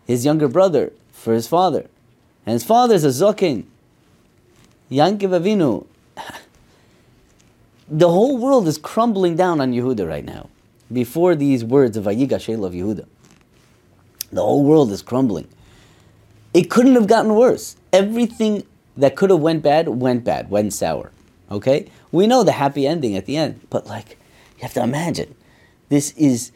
his 0.05 0.25
younger 0.25 0.47
brother 0.47 0.91
for 1.11 1.33
his 1.33 1.47
father. 1.47 1.87
And 2.45 2.53
his 2.53 2.63
father 2.63 2.95
is 2.95 3.03
a 3.03 3.09
Zokin, 3.09 3.65
Yankiv 4.91 5.31
Avinu. 5.39 5.85
the 7.89 8.09
whole 8.09 8.37
world 8.37 8.67
is 8.67 8.77
crumbling 8.77 9.35
down 9.35 9.59
on 9.59 9.73
Yehuda 9.73 10.07
right 10.07 10.25
now 10.25 10.49
before 10.91 11.35
these 11.35 11.63
words 11.63 11.97
of 11.97 12.05
Vayigash 12.05 12.53
of 12.53 12.73
Yehuda. 12.73 13.05
The 14.31 14.41
whole 14.41 14.63
world 14.63 14.91
is 14.91 15.01
crumbling. 15.01 15.47
It 16.53 16.69
couldn't 16.69 16.95
have 16.95 17.07
gotten 17.07 17.35
worse. 17.35 17.75
Everything 17.91 18.63
that 18.97 19.15
could 19.15 19.29
have 19.29 19.39
went 19.39 19.63
bad 19.63 19.87
went 19.89 20.23
bad, 20.23 20.49
went 20.49 20.73
sour. 20.73 21.11
Okay? 21.51 21.89
We 22.11 22.27
know 22.27 22.43
the 22.43 22.53
happy 22.53 22.87
ending 22.87 23.15
at 23.15 23.25
the 23.25 23.37
end, 23.37 23.61
but 23.69 23.87
like 23.87 24.17
you 24.57 24.61
have 24.61 24.73
to 24.73 24.83
imagine 24.83 25.35
this 25.89 26.11
is 26.11 26.51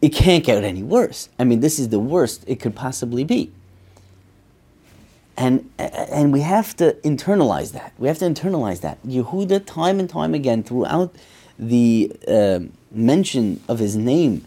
it 0.00 0.10
can't 0.10 0.44
get 0.44 0.62
any 0.64 0.82
worse. 0.82 1.28
I 1.38 1.44
mean, 1.44 1.60
this 1.60 1.78
is 1.78 1.88
the 1.88 1.98
worst 1.98 2.44
it 2.46 2.60
could 2.60 2.76
possibly 2.76 3.24
be. 3.24 3.52
And, 5.36 5.70
and 5.78 6.32
we 6.32 6.40
have 6.40 6.76
to 6.76 6.94
internalize 7.04 7.72
that. 7.72 7.92
We 7.98 8.08
have 8.08 8.18
to 8.18 8.24
internalize 8.24 8.80
that. 8.80 9.02
Yehuda, 9.04 9.66
time 9.66 10.00
and 10.00 10.10
time 10.10 10.34
again, 10.34 10.62
throughout 10.62 11.14
the 11.58 12.12
uh, 12.26 12.60
mention 12.90 13.60
of 13.68 13.78
his 13.78 13.96
name, 13.96 14.46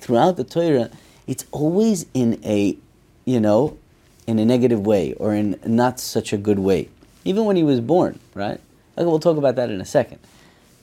throughout 0.00 0.36
the 0.36 0.44
Torah, 0.44 0.90
it's 1.26 1.46
always 1.52 2.06
in 2.12 2.40
a, 2.44 2.76
you 3.24 3.38
know, 3.38 3.78
in 4.26 4.38
a 4.38 4.44
negative 4.44 4.84
way 4.84 5.14
or 5.14 5.32
in 5.34 5.58
not 5.64 6.00
such 6.00 6.32
a 6.32 6.36
good 6.36 6.58
way. 6.58 6.88
Even 7.24 7.44
when 7.44 7.54
he 7.54 7.62
was 7.62 7.80
born, 7.80 8.18
right? 8.34 8.60
Okay, 8.98 9.06
we'll 9.06 9.20
talk 9.20 9.36
about 9.36 9.54
that 9.56 9.70
in 9.70 9.80
a 9.80 9.84
second. 9.84 10.18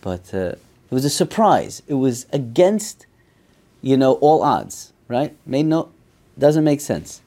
But 0.01 0.33
uh, 0.33 0.55
it 0.89 0.93
was 0.93 1.05
a 1.05 1.09
surprise. 1.09 1.81
It 1.87 1.95
was 1.95 2.25
against, 2.31 3.05
you 3.81 3.97
know, 3.97 4.13
all 4.15 4.41
odds, 4.43 4.93
right? 5.07 5.35
Made 5.45 5.65
no, 5.65 5.89
doesn't 6.37 6.63
make 6.63 6.81
sense. 6.81 7.21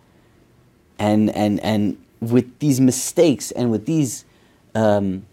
And 0.98 1.30
and 1.30 1.60
and 1.60 2.02
with 2.20 2.58
these 2.58 2.80
mistakes 2.80 3.50
and 3.50 3.70
with 3.70 3.86
these 3.86 4.24
um, 4.74 5.26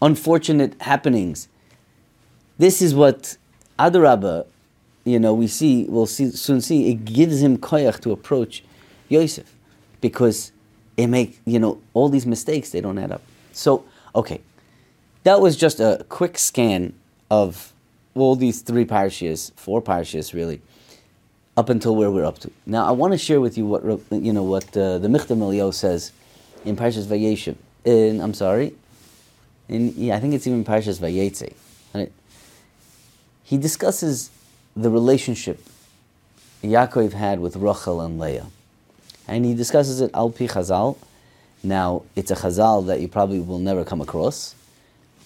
unfortunate 0.00 0.80
happenings, 0.82 1.48
this 2.58 2.80
is 2.82 2.94
what 2.94 3.36
Adarabah 3.78 4.46
you 5.04 5.18
know, 5.18 5.32
we 5.34 5.46
see, 5.46 5.86
we'll 5.88 6.06
see, 6.06 6.30
soon 6.30 6.60
see, 6.60 6.90
it 6.90 7.04
gives 7.04 7.42
him 7.42 7.58
koyach 7.58 8.00
to 8.00 8.12
approach 8.12 8.62
Yosef 9.08 9.54
because 10.00 10.52
it 10.96 11.06
make 11.06 11.40
you 11.44 11.58
know, 11.58 11.80
all 11.94 12.08
these 12.08 12.26
mistakes, 12.26 12.70
they 12.70 12.80
don't 12.80 12.98
add 12.98 13.12
up. 13.12 13.22
So, 13.52 13.84
okay, 14.14 14.40
that 15.24 15.40
was 15.40 15.56
just 15.56 15.80
a 15.80 16.04
quick 16.08 16.38
scan 16.38 16.94
of 17.30 17.72
all 18.14 18.36
these 18.36 18.62
three 18.62 18.84
parashas, 18.84 19.52
four 19.54 19.80
parashas 19.82 20.34
really, 20.34 20.60
up 21.56 21.68
until 21.68 21.94
where 21.94 22.10
we're 22.10 22.24
up 22.24 22.38
to. 22.38 22.50
Now, 22.66 22.86
I 22.86 22.90
want 22.92 23.12
to 23.12 23.18
share 23.18 23.40
with 23.40 23.56
you 23.58 23.66
what, 23.66 23.82
you 24.10 24.32
know, 24.32 24.42
what 24.42 24.76
uh, 24.76 24.98
the 24.98 25.08
Michtam 25.08 25.40
Elio 25.42 25.70
says 25.70 26.12
in 26.64 26.76
Parashas 26.76 27.04
Vayeshev. 27.04 27.56
In, 27.84 28.20
I'm 28.20 28.34
sorry, 28.34 28.74
in, 29.68 29.94
yeah, 29.96 30.16
I 30.16 30.20
think 30.20 30.34
it's 30.34 30.46
even 30.46 30.64
Parashas 30.64 30.98
Vayetze. 30.98 31.54
Right? 31.94 32.12
He 33.44 33.56
discusses 33.56 34.30
the 34.76 34.90
relationship 34.90 35.60
Yaakov 36.62 37.12
had 37.12 37.40
with 37.40 37.56
Rachel 37.56 38.00
and 38.00 38.18
Leah. 38.18 38.46
And 39.26 39.44
he 39.44 39.54
discusses 39.54 40.00
it 40.00 40.10
al 40.14 40.30
pi 40.30 40.46
Chazal. 40.46 40.96
Now, 41.62 42.02
it's 42.16 42.30
a 42.30 42.36
Chazal 42.36 42.86
that 42.86 43.00
you 43.00 43.08
probably 43.08 43.40
will 43.40 43.58
never 43.58 43.84
come 43.84 44.00
across, 44.00 44.54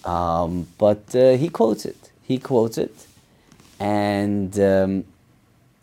um, 0.05 0.67
but 0.77 1.15
uh, 1.15 1.35
he 1.35 1.49
quotes 1.49 1.85
it. 1.85 2.11
He 2.23 2.37
quotes 2.37 2.77
it. 2.77 3.07
And 3.79 4.57
um, 4.59 5.05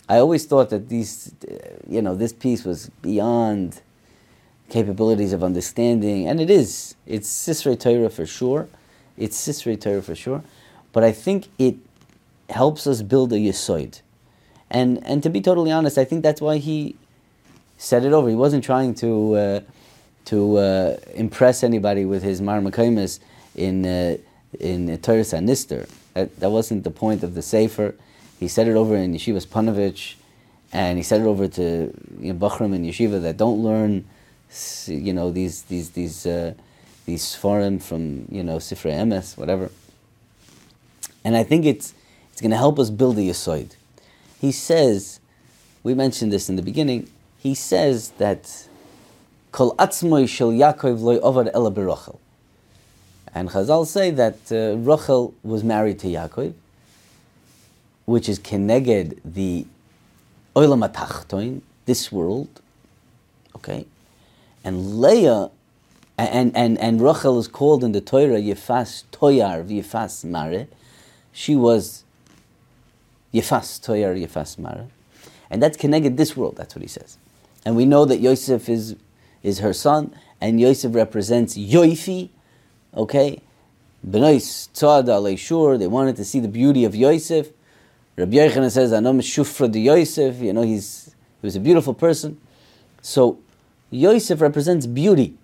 I 0.08 0.18
always 0.18 0.46
thought 0.46 0.70
that 0.70 0.88
these, 0.88 1.32
you 1.88 2.00
know, 2.00 2.14
this 2.14 2.32
piece 2.32 2.64
was 2.64 2.90
beyond 3.02 3.80
capabilities 4.70 5.32
of 5.32 5.44
understanding, 5.44 6.26
and 6.26 6.40
it 6.40 6.48
is. 6.48 6.94
It's 7.06 7.28
Sisrei 7.28 7.78
Torah 7.78 8.08
for 8.08 8.24
sure. 8.24 8.68
It's 9.18 9.36
Sisrei 9.36 9.78
Torah 9.78 10.02
for 10.02 10.14
sure. 10.14 10.42
But 10.92 11.04
I 11.04 11.12
think 11.12 11.48
it 11.58 11.76
helps 12.48 12.86
us 12.86 13.02
build 13.02 13.32
a 13.32 13.36
yisoid. 13.36 14.00
And, 14.70 15.04
and 15.06 15.22
to 15.22 15.28
be 15.30 15.40
totally 15.40 15.70
honest, 15.70 15.98
I 15.98 16.04
think 16.04 16.22
that's 16.22 16.40
why 16.40 16.56
he 16.56 16.96
said 17.76 18.04
it 18.04 18.12
over. 18.12 18.28
He 18.28 18.34
wasn't 18.34 18.64
trying 18.64 18.94
to, 18.96 19.34
uh, 19.34 19.60
to 20.26 20.56
uh, 20.58 20.96
impress 21.14 21.62
anybody 21.62 22.04
with 22.04 22.22
his 22.22 22.40
Mar 22.40 22.58
in, 22.58 23.86
uh, 23.86 24.16
in 24.60 24.98
Torah 24.98 25.24
Sanister. 25.24 25.86
That, 26.14 26.38
that 26.40 26.50
wasn't 26.50 26.84
the 26.84 26.90
point 26.90 27.22
of 27.22 27.34
the 27.34 27.42
Sefer. 27.42 27.94
He 28.38 28.48
said 28.48 28.68
it 28.68 28.76
over 28.76 28.96
in 28.96 29.14
Yeshivas 29.14 29.46
Panovich, 29.46 30.14
and 30.72 30.98
he 30.98 31.02
said 31.02 31.20
it 31.20 31.26
over 31.26 31.48
to 31.48 31.92
you 32.20 32.32
know, 32.32 32.38
Bachram 32.38 32.74
and 32.74 32.84
Yeshiva 32.84 33.20
that 33.22 33.36
don't 33.36 33.62
learn, 33.62 34.04
you 34.86 35.12
know, 35.12 35.30
these, 35.30 35.62
these, 35.62 35.90
these, 35.90 36.26
uh, 36.26 36.54
these 37.06 37.34
forum 37.34 37.78
from, 37.78 38.26
you 38.30 38.42
know, 38.42 38.56
Sifrei 38.56 38.94
Emes, 38.94 39.36
whatever. 39.36 39.70
And 41.24 41.36
I 41.36 41.44
think 41.44 41.64
it's, 41.64 41.94
it's 42.32 42.40
going 42.40 42.50
to 42.50 42.56
help 42.56 42.78
us 42.78 42.90
build 42.90 43.18
a 43.18 43.20
Yisoid. 43.20 43.76
He 44.40 44.50
says, 44.50 45.20
we 45.82 45.94
mentioned 45.94 46.32
this 46.32 46.48
in 46.48 46.56
the 46.56 46.62
beginning, 46.62 47.08
he 47.38 47.54
says 47.54 48.10
that 48.18 48.68
Kol 49.52 49.76
atzmoi 49.76 50.28
shel 50.28 50.50
Yaakov 50.50 51.00
loy 51.00 51.18
ovad 51.18 51.50
ela 51.54 51.70
berachel. 51.70 52.18
And 53.34 53.50
Chazal 53.50 53.86
say 53.86 54.10
that 54.10 54.50
uh, 54.50 54.76
Rachel 54.78 55.34
was 55.42 55.62
married 55.62 55.98
to 56.00 56.08
Yaakov, 56.08 56.54
which 58.04 58.28
is 58.28 58.38
keneged 58.38 59.18
the 59.24 59.66
olam 60.56 60.86
atachtoin, 60.86 61.60
this 61.86 62.10
world, 62.10 62.60
okay? 63.56 63.86
And 64.64 65.00
Leah, 65.00 65.50
and, 66.18 66.54
and, 66.56 66.78
and 66.78 67.00
Rachel 67.00 67.38
is 67.38 67.48
called 67.48 67.82
in 67.82 67.92
the 67.92 68.00
Torah 68.00 68.40
Yefas 68.40 69.04
Toyar 69.12 69.64
Yefas 69.66 70.24
Mare. 70.24 70.66
She 71.32 71.56
was 71.56 72.04
Yefas 73.32 73.80
Toyer, 73.80 74.14
Yefas 74.20 74.58
Mara. 74.58 74.86
And 75.50 75.62
that's 75.62 75.76
connected 75.76 76.16
this 76.16 76.36
world, 76.36 76.56
that's 76.56 76.74
what 76.74 76.82
he 76.82 76.88
says. 76.88 77.18
And 77.64 77.76
we 77.76 77.84
know 77.84 78.04
that 78.04 78.20
Yosef 78.20 78.68
is, 78.68 78.96
is 79.42 79.58
her 79.60 79.72
son, 79.72 80.14
and 80.40 80.60
Yosef 80.60 80.94
represents 80.94 81.56
Yoifi, 81.56 82.28
okay? 82.94 83.40
Benois 84.06 84.68
Tzada 84.74 85.20
Leishur, 85.22 85.78
they 85.78 85.86
wanted 85.86 86.16
to 86.16 86.24
see 86.24 86.40
the 86.40 86.48
beauty 86.48 86.84
of 86.84 86.94
Yosef. 86.94 87.50
Rabbi 88.16 88.36
Yochanan 88.36 88.70
says, 88.70 88.92
Anam 88.92 89.20
Shufra 89.20 89.70
de 89.70 89.80
Yosef, 89.80 90.40
you 90.40 90.52
know, 90.52 90.62
he's, 90.62 91.14
he 91.40 91.46
was 91.46 91.56
a 91.56 91.60
beautiful 91.60 91.94
person. 91.94 92.40
So 93.00 93.38
Yosef 93.90 94.40
represents 94.40 94.86
beauty. 94.86 95.34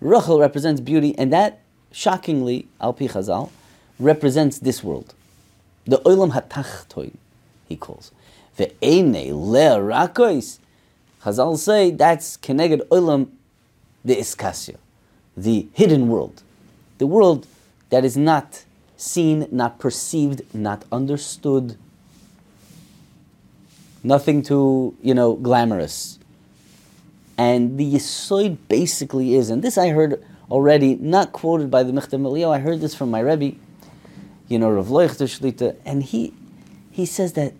Rachel 0.00 0.38
represents 0.40 0.80
beauty, 0.80 1.16
and 1.16 1.32
that, 1.32 1.60
shockingly, 1.92 2.66
Alpi 2.80 3.10
Chazal, 3.10 3.50
represents 3.98 4.58
this 4.58 4.82
world. 4.82 5.14
The 5.86 5.98
Olam 5.98 6.32
HaTachtoin, 6.32 7.14
he 7.68 7.76
calls. 7.76 8.10
the 8.56 8.66
Ve'ene 8.80 9.32
le 9.32 9.80
rakois. 9.80 10.58
Chazal 11.24 11.56
say 11.56 11.90
that's 11.90 12.36
keneged 12.36 12.86
Olam 12.88 13.28
the 14.04 14.16
Iskasya, 14.16 14.76
the 15.36 15.66
hidden 15.72 16.08
world. 16.08 16.42
The 16.98 17.06
world 17.06 17.46
that 17.88 18.04
is 18.04 18.16
not 18.16 18.64
seen, 18.96 19.48
not 19.50 19.78
perceived, 19.78 20.42
not 20.54 20.84
understood. 20.92 21.76
Nothing 24.02 24.42
too, 24.42 24.94
you 25.00 25.14
know, 25.14 25.34
glamorous. 25.34 26.18
And 27.38 27.78
the 27.78 27.94
Yisoid 27.94 28.58
basically 28.68 29.34
is, 29.34 29.48
and 29.48 29.62
this 29.62 29.78
I 29.78 29.88
heard 29.88 30.22
already, 30.50 30.94
not 30.96 31.32
quoted 31.32 31.70
by 31.70 31.82
the 31.82 31.92
Mechtam 31.92 32.24
Elio, 32.26 32.50
I 32.50 32.58
heard 32.58 32.80
this 32.80 32.94
from 32.94 33.10
my 33.10 33.20
Rebbe, 33.20 33.56
you 34.46 34.58
know, 34.58 34.70
Rav 34.70 34.88
Leuchter 34.88 35.26
Shlita, 35.26 35.76
and 35.86 36.02
he, 36.02 36.34
he 36.90 37.06
says 37.06 37.32
that 37.32 37.54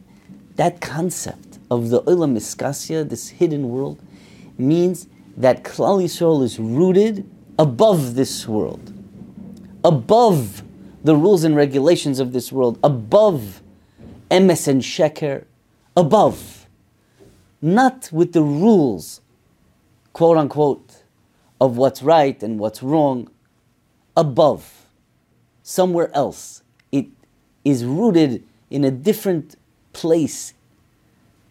that 0.57 0.83
concept 0.83 1.54
of 1.71 1.91
the 1.91 2.03
Olam 2.03 2.37
Iskasya, 2.37 3.09
this 3.09 3.29
hidden 3.29 3.69
world, 3.69 3.99
means 4.59 5.09
that 5.37 5.65
Klal 5.65 6.03
Yisrael 6.03 6.43
is 6.43 6.59
rooted 6.59 7.29
above 7.59 8.15
this 8.15 8.47
world, 8.47 8.93
above 9.85 10.63
the 11.03 11.17
rules 11.17 11.45
and 11.45 11.57
regulations 11.57 12.21
of 12.21 12.33
this 12.33 12.51
world, 12.53 12.79
above 12.83 13.63
emes 14.31 14.69
and 14.69 14.83
sheker, 14.83 15.45
above, 15.97 16.67
not 17.61 18.09
with 18.13 18.33
the 18.33 18.43
rules 18.43 19.21
quote 20.15 20.39
unquote, 20.39 21.03
of 21.61 21.77
what's 21.77 22.03
right 22.03 22.43
and 22.43 22.59
what's 22.59 22.83
wrong 22.83 23.29
above, 24.17 24.87
somewhere 25.63 26.11
else. 26.15 26.63
It 26.91 27.09
is 27.65 27.85
rooted 27.85 28.45
in 28.71 28.85
a 28.85 28.91
different 28.91 29.57
place 29.93 30.55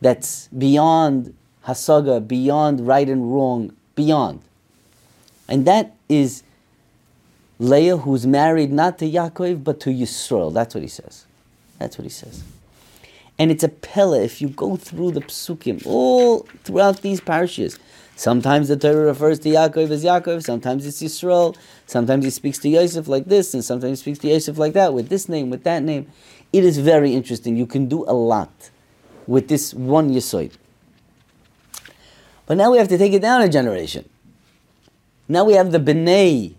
that's 0.04 0.48
beyond 0.50 1.34
hasaga, 1.66 2.26
beyond 2.28 2.86
right 2.86 3.08
and 3.10 3.34
wrong, 3.34 3.76
beyond. 3.96 4.42
And 5.48 5.66
that 5.66 5.96
is 6.10 6.44
Leah, 7.60 7.98
who's 7.98 8.28
married 8.28 8.72
not 8.72 8.98
to 9.00 9.10
Yaakov, 9.10 9.64
but 9.64 9.80
to 9.82 9.90
Yisrael. 9.90 10.54
That's 10.54 10.76
what 10.76 10.82
he 10.82 10.90
says. 10.90 11.26
That's 11.80 11.98
what 11.98 12.04
he 12.04 12.10
says. 12.10 12.44
And 13.40 13.50
it's 13.50 13.64
a 13.64 13.70
pella 13.70 14.22
if 14.22 14.42
you 14.42 14.50
go 14.50 14.76
through 14.76 15.12
the 15.12 15.22
psukim, 15.22 15.86
all 15.86 16.42
throughout 16.64 17.02
these 17.02 17.20
parashas. 17.20 17.80
Sometimes 18.16 18.68
the 18.68 18.78
Torah 18.78 19.06
refers 19.06 19.40
to 19.40 19.50
Yaakov 19.50 19.90
as 19.90 20.04
Yaakov, 20.04 20.44
sometimes 20.44 20.86
it's 20.86 21.02
Yisrael, 21.02 21.58
sometimes 21.88 22.24
he 22.24 22.30
speaks 22.30 22.60
to 22.60 22.70
Yosef 22.70 23.08
like 23.08 23.26
this, 23.26 23.56
and 23.56 23.64
sometimes 23.64 24.00
he 24.00 24.04
speaks 24.04 24.20
to 24.20 24.28
Yosef 24.28 24.60
like 24.60 24.74
that, 24.74 24.94
with 24.94 25.10
this 25.10 25.28
name, 25.28 25.50
with 25.50 25.64
that 25.64 25.82
name. 25.82 26.08
It 26.52 26.64
is 26.64 26.78
very 26.78 27.16
interesting. 27.16 27.58
You 27.58 27.66
can 27.66 27.88
do 27.88 28.04
a 28.08 28.14
lot 28.14 28.70
with 29.28 29.48
this 29.48 29.74
one 29.74 30.12
Yisoid. 30.12 30.52
But 32.46 32.58
now 32.58 32.72
we 32.72 32.78
have 32.78 32.88
to 32.90 32.98
take 32.98 33.14
it 33.14 33.22
down 33.22 33.42
a 33.42 33.50
generation. 33.50 34.10
Now 35.28 35.46
we 35.46 35.54
have 35.54 35.72
the 35.72 35.80
B'nai 35.80 36.54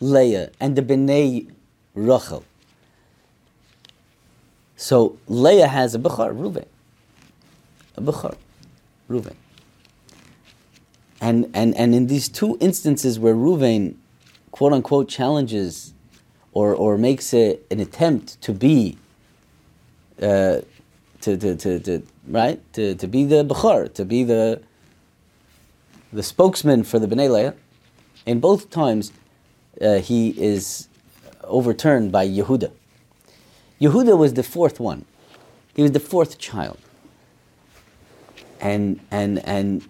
Leah 0.00 0.50
and 0.58 0.76
the 0.76 0.82
B'nai 0.82 1.50
Rachel. 1.94 2.44
So 4.76 5.18
Leah 5.28 5.68
has 5.68 5.94
a 5.94 5.98
Bechar, 5.98 6.34
Reuven. 6.34 6.66
A 7.96 8.00
Bechar, 8.00 8.34
Reuven. 9.10 9.34
And, 11.20 11.50
and, 11.52 11.76
and 11.76 11.94
in 11.94 12.06
these 12.06 12.30
two 12.30 12.56
instances 12.60 13.18
where 13.18 13.34
Ruvain, 13.34 13.96
quote 14.52 14.72
unquote, 14.72 15.08
challenges 15.08 15.92
or, 16.52 16.74
or 16.74 16.96
makes 16.96 17.34
a, 17.34 17.58
an 17.70 17.78
attempt 17.78 18.40
to 18.40 18.54
be, 18.54 18.96
uh, 20.22 20.60
to, 21.22 21.36
to, 21.36 21.56
to, 21.56 21.80
to, 21.80 22.02
right, 22.26 22.60
to, 22.72 22.94
to 22.94 23.06
be 23.06 23.24
the 23.24 23.44
Bechar, 23.44 23.92
to 23.94 24.04
be 24.04 24.24
the, 24.24 24.62
the 26.12 26.22
spokesman 26.22 26.84
for 26.84 26.98
the 26.98 27.06
Bnei 27.06 27.30
Leah, 27.30 27.54
in 28.26 28.40
both 28.40 28.70
times 28.70 29.12
uh, 29.80 29.98
he 29.98 30.30
is 30.30 30.88
overturned 31.44 32.12
by 32.12 32.26
Yehuda. 32.26 32.72
Yehuda 33.80 34.16
was 34.16 34.34
the 34.34 34.42
fourth 34.42 34.78
one. 34.78 35.04
He 35.74 35.82
was 35.82 35.92
the 35.92 36.00
fourth 36.00 36.38
child. 36.38 36.78
And, 38.60 39.00
and, 39.10 39.38
and 39.46 39.88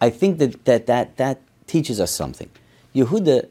I 0.00 0.10
think 0.10 0.38
that 0.38 0.64
that, 0.66 0.86
that, 0.86 1.16
that 1.16 1.40
teaches 1.66 1.98
us 1.98 2.10
something. 2.10 2.50
Yehuda, 2.94 3.48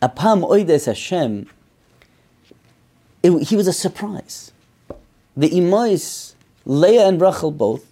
apam 0.00 0.48
oides 0.48 0.84
Hashem, 0.84 1.48
it, 3.22 3.42
he 3.48 3.56
was 3.56 3.66
a 3.66 3.72
surprise. 3.72 4.52
The 5.36 5.50
imais, 5.50 6.34
Leah 6.64 7.06
and 7.08 7.20
Rachel 7.20 7.50
both, 7.50 7.84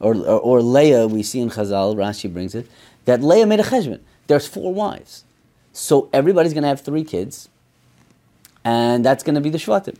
or, 0.00 0.14
or, 0.14 0.40
or, 0.40 0.62
Leah, 0.62 1.08
we 1.08 1.24
see 1.24 1.40
in 1.40 1.50
Chazal, 1.50 1.96
Rashi 1.96 2.32
brings 2.32 2.54
it, 2.54 2.70
that 3.04 3.20
Leah 3.20 3.46
made 3.46 3.58
a 3.58 3.64
cheshbon. 3.64 4.00
There's 4.28 4.46
four 4.46 4.72
wives. 4.72 5.24
So 5.72 6.08
everybody's 6.12 6.52
going 6.52 6.62
to 6.62 6.68
have 6.68 6.80
three 6.80 7.02
kids, 7.02 7.48
and 8.64 9.04
that's 9.04 9.24
going 9.24 9.34
to 9.34 9.40
be 9.40 9.50
the 9.50 9.58
Shvatim. 9.58 9.96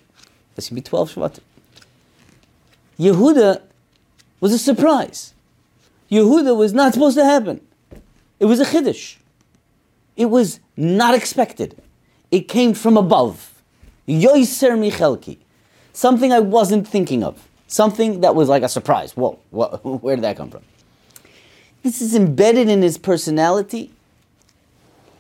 There's 0.55 0.69
going 0.69 0.69
to 0.69 0.75
be 0.75 0.81
12 0.83 1.15
Shvatim. 1.15 1.41
Yehuda 2.99 3.63
was 4.41 4.53
a 4.53 4.59
surprise. 4.59 5.35
Yehuda 6.11 6.57
was 6.57 6.73
not 6.73 6.95
supposed 6.95 7.17
to 7.17 7.25
happen. 7.25 7.61
It 8.41 8.47
was 8.47 8.61
a 8.61 8.65
chiddush. 8.65 9.17
It 10.17 10.27
was 10.27 10.61
not 10.77 11.15
expected. 11.15 11.81
It 12.31 12.49
came 12.49 12.75
from 12.75 12.97
above. 12.97 13.63
Yoiser 14.07 14.79
michelki. 14.79 15.39
Something 15.99 16.33
I 16.33 16.39
wasn't 16.39 16.87
thinking 16.87 17.25
of. 17.25 17.49
Something 17.67 18.21
that 18.21 18.37
was 18.37 18.49
like 18.49 18.63
a 18.63 18.69
surprise. 18.69 19.17
Whoa, 19.17 19.33
where 19.51 20.15
did 20.15 20.23
that 20.23 20.37
come 20.37 20.49
from? 20.49 20.63
This 21.83 22.01
is 22.01 22.15
embedded 22.15 22.69
in 22.69 22.83
his 22.83 22.97
personality. 22.97 23.91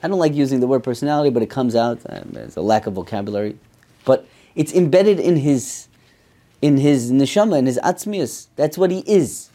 I 0.05 0.07
don't 0.07 0.21
like 0.21 0.35
using 0.35 0.61
the 0.61 0.69
word 0.69 0.85
personality, 0.85 1.31
but 1.31 1.43
it 1.43 1.51
comes 1.51 1.75
out. 1.75 1.99
There's 2.27 2.57
a 2.57 2.61
lack 2.61 2.87
of 2.87 2.93
vocabulary. 2.93 3.59
But 4.05 4.29
it's 4.55 4.73
embedded 4.73 5.19
in 5.19 5.38
his 5.38 5.88
in 6.62 6.77
his 6.77 7.11
neshama, 7.11 7.59
in 7.59 7.67
his 7.67 7.81
atzmius. 7.83 8.47
That's 8.55 8.79
what 8.79 8.93
he 8.93 9.01
is. 9.01 9.51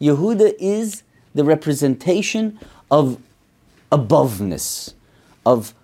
Yehuda 0.00 0.54
is 0.60 1.02
the 1.34 1.42
representation 1.42 2.56
of 2.88 3.20
aboveness, 3.90 4.94
of 5.44 5.74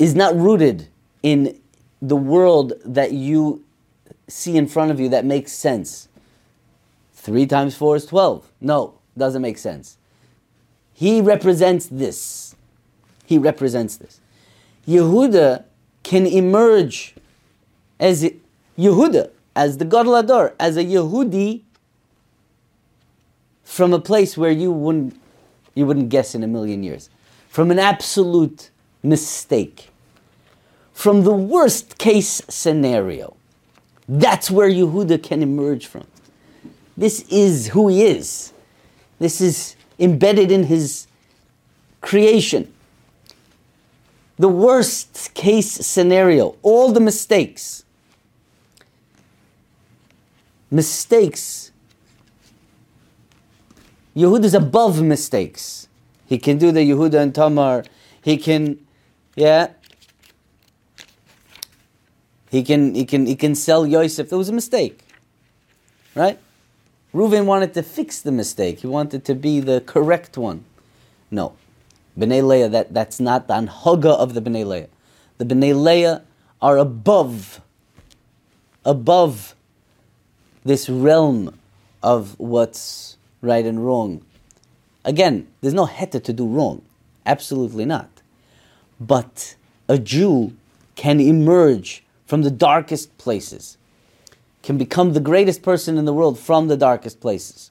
is 0.00 0.16
not 0.16 0.34
rooted 0.34 0.88
in 1.22 1.60
the 2.02 2.16
world 2.16 2.72
that 2.84 3.12
you 3.12 3.62
see 4.28 4.56
in 4.56 4.66
front 4.66 4.90
of 4.90 5.00
you 5.00 5.08
that 5.08 5.24
makes 5.24 5.52
sense. 5.52 6.08
Three 7.12 7.46
times 7.46 7.76
four 7.76 7.96
is 7.96 8.06
twelve. 8.06 8.50
No, 8.60 8.94
doesn't 9.16 9.42
make 9.42 9.58
sense. 9.58 9.98
He 10.94 11.20
represents 11.20 11.86
this. 11.86 12.54
He 13.24 13.38
represents 13.38 13.96
this. 13.96 14.20
Yehuda 14.86 15.64
can 16.02 16.26
emerge 16.26 17.14
as 18.00 18.30
Yehuda, 18.78 19.30
as 19.54 19.78
the 19.78 19.84
Gadol 19.84 20.52
as 20.58 20.76
a 20.76 20.84
Yehudi 20.84 21.62
from 23.64 23.92
a 23.92 24.00
place 24.00 24.36
where 24.36 24.50
you 24.50 24.72
wouldn't 24.72 25.20
you 25.74 25.86
wouldn't 25.86 26.08
guess 26.08 26.34
in 26.34 26.42
a 26.42 26.46
million 26.46 26.82
years. 26.82 27.10
From 27.48 27.70
an 27.70 27.78
absolute 27.78 28.70
mistake. 29.02 29.90
From 30.92 31.22
the 31.22 31.32
worst 31.32 31.98
case 31.98 32.42
scenario. 32.48 33.36
That's 34.08 34.50
where 34.50 34.70
Yehuda 34.70 35.22
can 35.22 35.42
emerge 35.42 35.86
from. 35.86 36.06
This 36.96 37.22
is 37.28 37.68
who 37.68 37.88
he 37.88 38.04
is. 38.04 38.52
This 39.18 39.40
is 39.40 39.76
embedded 39.98 40.50
in 40.50 40.64
his 40.64 41.06
creation. 42.00 42.72
The 44.38 44.48
worst 44.48 45.34
case 45.34 45.70
scenario, 45.70 46.56
all 46.62 46.92
the 46.92 47.00
mistakes. 47.00 47.84
Mistakes 50.70 51.68
Yehuda 54.18 54.44
is 54.44 54.54
above 54.54 55.00
mistakes. 55.00 55.86
He 56.26 56.38
can 56.38 56.58
do 56.58 56.72
the 56.72 56.80
Yehuda 56.80 57.22
and 57.22 57.32
Tamar. 57.32 57.84
He 58.20 58.36
can, 58.36 58.84
yeah. 59.36 59.68
He 62.50 62.62
can, 62.62 62.94
he 62.94 63.04
can, 63.04 63.26
he 63.26 63.36
can 63.36 63.54
sell 63.54 63.86
Yosef. 63.86 64.28
There 64.28 64.38
was 64.38 64.48
a 64.48 64.52
mistake, 64.52 65.00
right? 66.14 66.38
Reuven 67.14 67.46
wanted 67.46 67.74
to 67.74 67.82
fix 67.82 68.20
the 68.20 68.32
mistake. 68.32 68.80
He 68.80 68.86
wanted 68.86 69.24
to 69.26 69.34
be 69.34 69.60
the 69.60 69.80
correct 69.80 70.36
one. 70.36 70.64
No. 71.30 71.54
Bnei 72.18 72.46
Leah, 72.46 72.68
that, 72.68 72.92
that's 72.92 73.20
not 73.20 73.48
the 73.48 73.54
anhaga 73.54 74.16
of 74.16 74.34
the 74.34 74.42
Bnei 74.42 74.66
Leah. 74.66 74.88
The 75.38 75.44
Bnei 75.44 75.74
Leah 75.74 76.22
are 76.60 76.76
above, 76.76 77.60
above 78.84 79.54
this 80.64 80.88
realm 80.88 81.58
of 82.02 82.38
what's 82.38 83.16
right 83.40 83.64
and 83.64 83.86
wrong. 83.86 84.22
Again, 85.04 85.46
there's 85.60 85.74
no 85.74 85.86
heta 85.86 86.22
to 86.24 86.32
do 86.32 86.46
wrong. 86.46 86.82
Absolutely 87.24 87.84
not. 87.84 88.10
But 89.00 89.54
a 89.88 89.98
Jew 89.98 90.54
can 90.96 91.20
emerge 91.20 92.02
from 92.28 92.42
the 92.42 92.50
darkest 92.50 93.16
places, 93.16 93.78
can 94.62 94.76
become 94.76 95.14
the 95.14 95.20
greatest 95.20 95.62
person 95.62 95.96
in 95.96 96.04
the 96.04 96.12
world 96.12 96.38
from 96.38 96.68
the 96.68 96.76
darkest 96.76 97.20
places, 97.20 97.70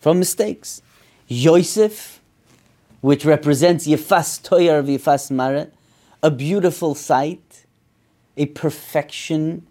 from 0.00 0.18
mistakes. 0.18 0.82
Yosef, 1.28 2.20
which 3.02 3.24
represents 3.24 3.86
Yefas 3.86 4.42
Toyar 4.42 4.80
of 4.80 4.86
Yefas 4.86 5.30
Mare, 5.30 5.70
a 6.24 6.30
beautiful 6.30 6.96
sight, 6.96 7.64
a 8.36 8.46
perfection, 8.46 9.64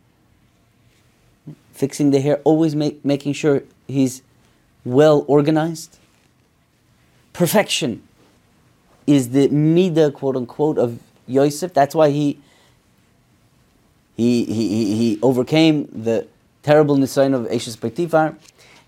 fixing 1.74 2.12
the 2.12 2.22
hair, 2.22 2.40
always 2.46 2.74
make, 2.74 3.04
making 3.04 3.34
sure 3.34 3.64
he's 3.90 4.22
well 4.86 5.26
organized. 5.28 5.98
Perfection 7.34 8.04
is 9.06 9.32
the 9.32 9.50
midah, 9.50 10.14
quote 10.14 10.38
unquote, 10.38 10.78
of 10.78 11.00
Yosef. 11.28 11.74
That's 11.74 11.94
why 11.94 12.12
he 12.12 12.40
he, 14.16 14.46
he, 14.46 14.96
he 14.96 15.20
overcame 15.22 15.88
the 15.92 16.28
terrible 16.64 16.98
nisayon 16.98 17.34
of 17.34 17.48
Eshes 17.48 17.78
Potifar, 17.78 18.36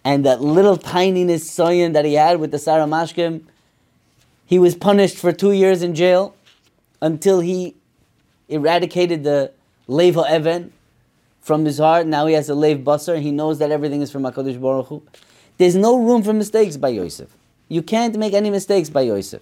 and 0.04 0.26
that 0.26 0.42
little 0.42 0.78
tiny 0.78 1.26
nisayon 1.26 1.94
that 1.94 2.06
he 2.06 2.16
had 2.16 2.40
with 2.40 2.52
the 2.52 2.60
Sarah 2.60 2.86
Mashkim, 2.86 3.44
he 4.46 4.60
was 4.60 4.76
punished 4.76 5.18
for 5.18 5.32
two 5.32 5.52
years 5.52 5.82
in 5.82 5.96
jail 5.96 6.36
until 7.02 7.40
he 7.40 7.76
eradicated 8.50 9.24
the 9.24 9.52
Lev 9.88 10.18
Even 10.18 10.72
from 11.42 11.66
his 11.66 11.78
heart. 11.78 12.08
Now 12.08 12.26
he 12.26 12.34
has 12.34 12.50
a 12.50 12.56
Lev 12.56 12.80
Basar. 12.80 13.22
He 13.22 13.32
knows 13.32 13.60
that 13.60 13.72
everything 13.72 14.02
is 14.02 14.12
from 14.12 14.24
HaKadosh 14.24 14.60
Baruch 14.60 14.88
Hu. 14.88 15.04
There's 15.58 15.76
no 15.76 15.98
room 15.98 16.24
for 16.24 16.34
mistakes 16.34 16.78
by 16.78 16.90
Yosef. 16.90 17.30
You 17.68 17.82
can't 17.82 18.18
make 18.18 18.34
any 18.34 18.50
mistakes 18.50 18.90
by 18.90 19.02
Yosef. 19.02 19.42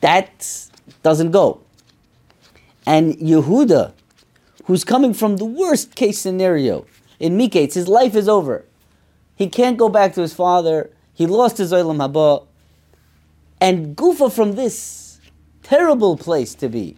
That 0.00 0.68
doesn't 1.02 1.30
go. 1.30 1.60
And 2.86 3.14
Yehuda, 3.14 3.92
who's 4.64 4.84
coming 4.84 5.14
from 5.14 5.36
the 5.36 5.44
worst 5.44 5.94
case 5.94 6.18
scenario 6.18 6.86
in 7.20 7.38
Miketz, 7.38 7.74
his 7.74 7.88
life 7.88 8.14
is 8.14 8.28
over. 8.28 8.64
He 9.36 9.48
can't 9.48 9.76
go 9.76 9.88
back 9.88 10.14
to 10.14 10.20
his 10.20 10.34
father. 10.34 10.90
He 11.12 11.26
lost 11.26 11.58
his 11.58 11.72
Olam 11.72 11.98
Haba. 11.98 12.46
And 13.60 13.96
Gufa 13.96 14.32
from 14.32 14.54
this 14.54 15.20
terrible 15.62 16.16
place 16.16 16.54
to 16.56 16.68
be. 16.68 16.96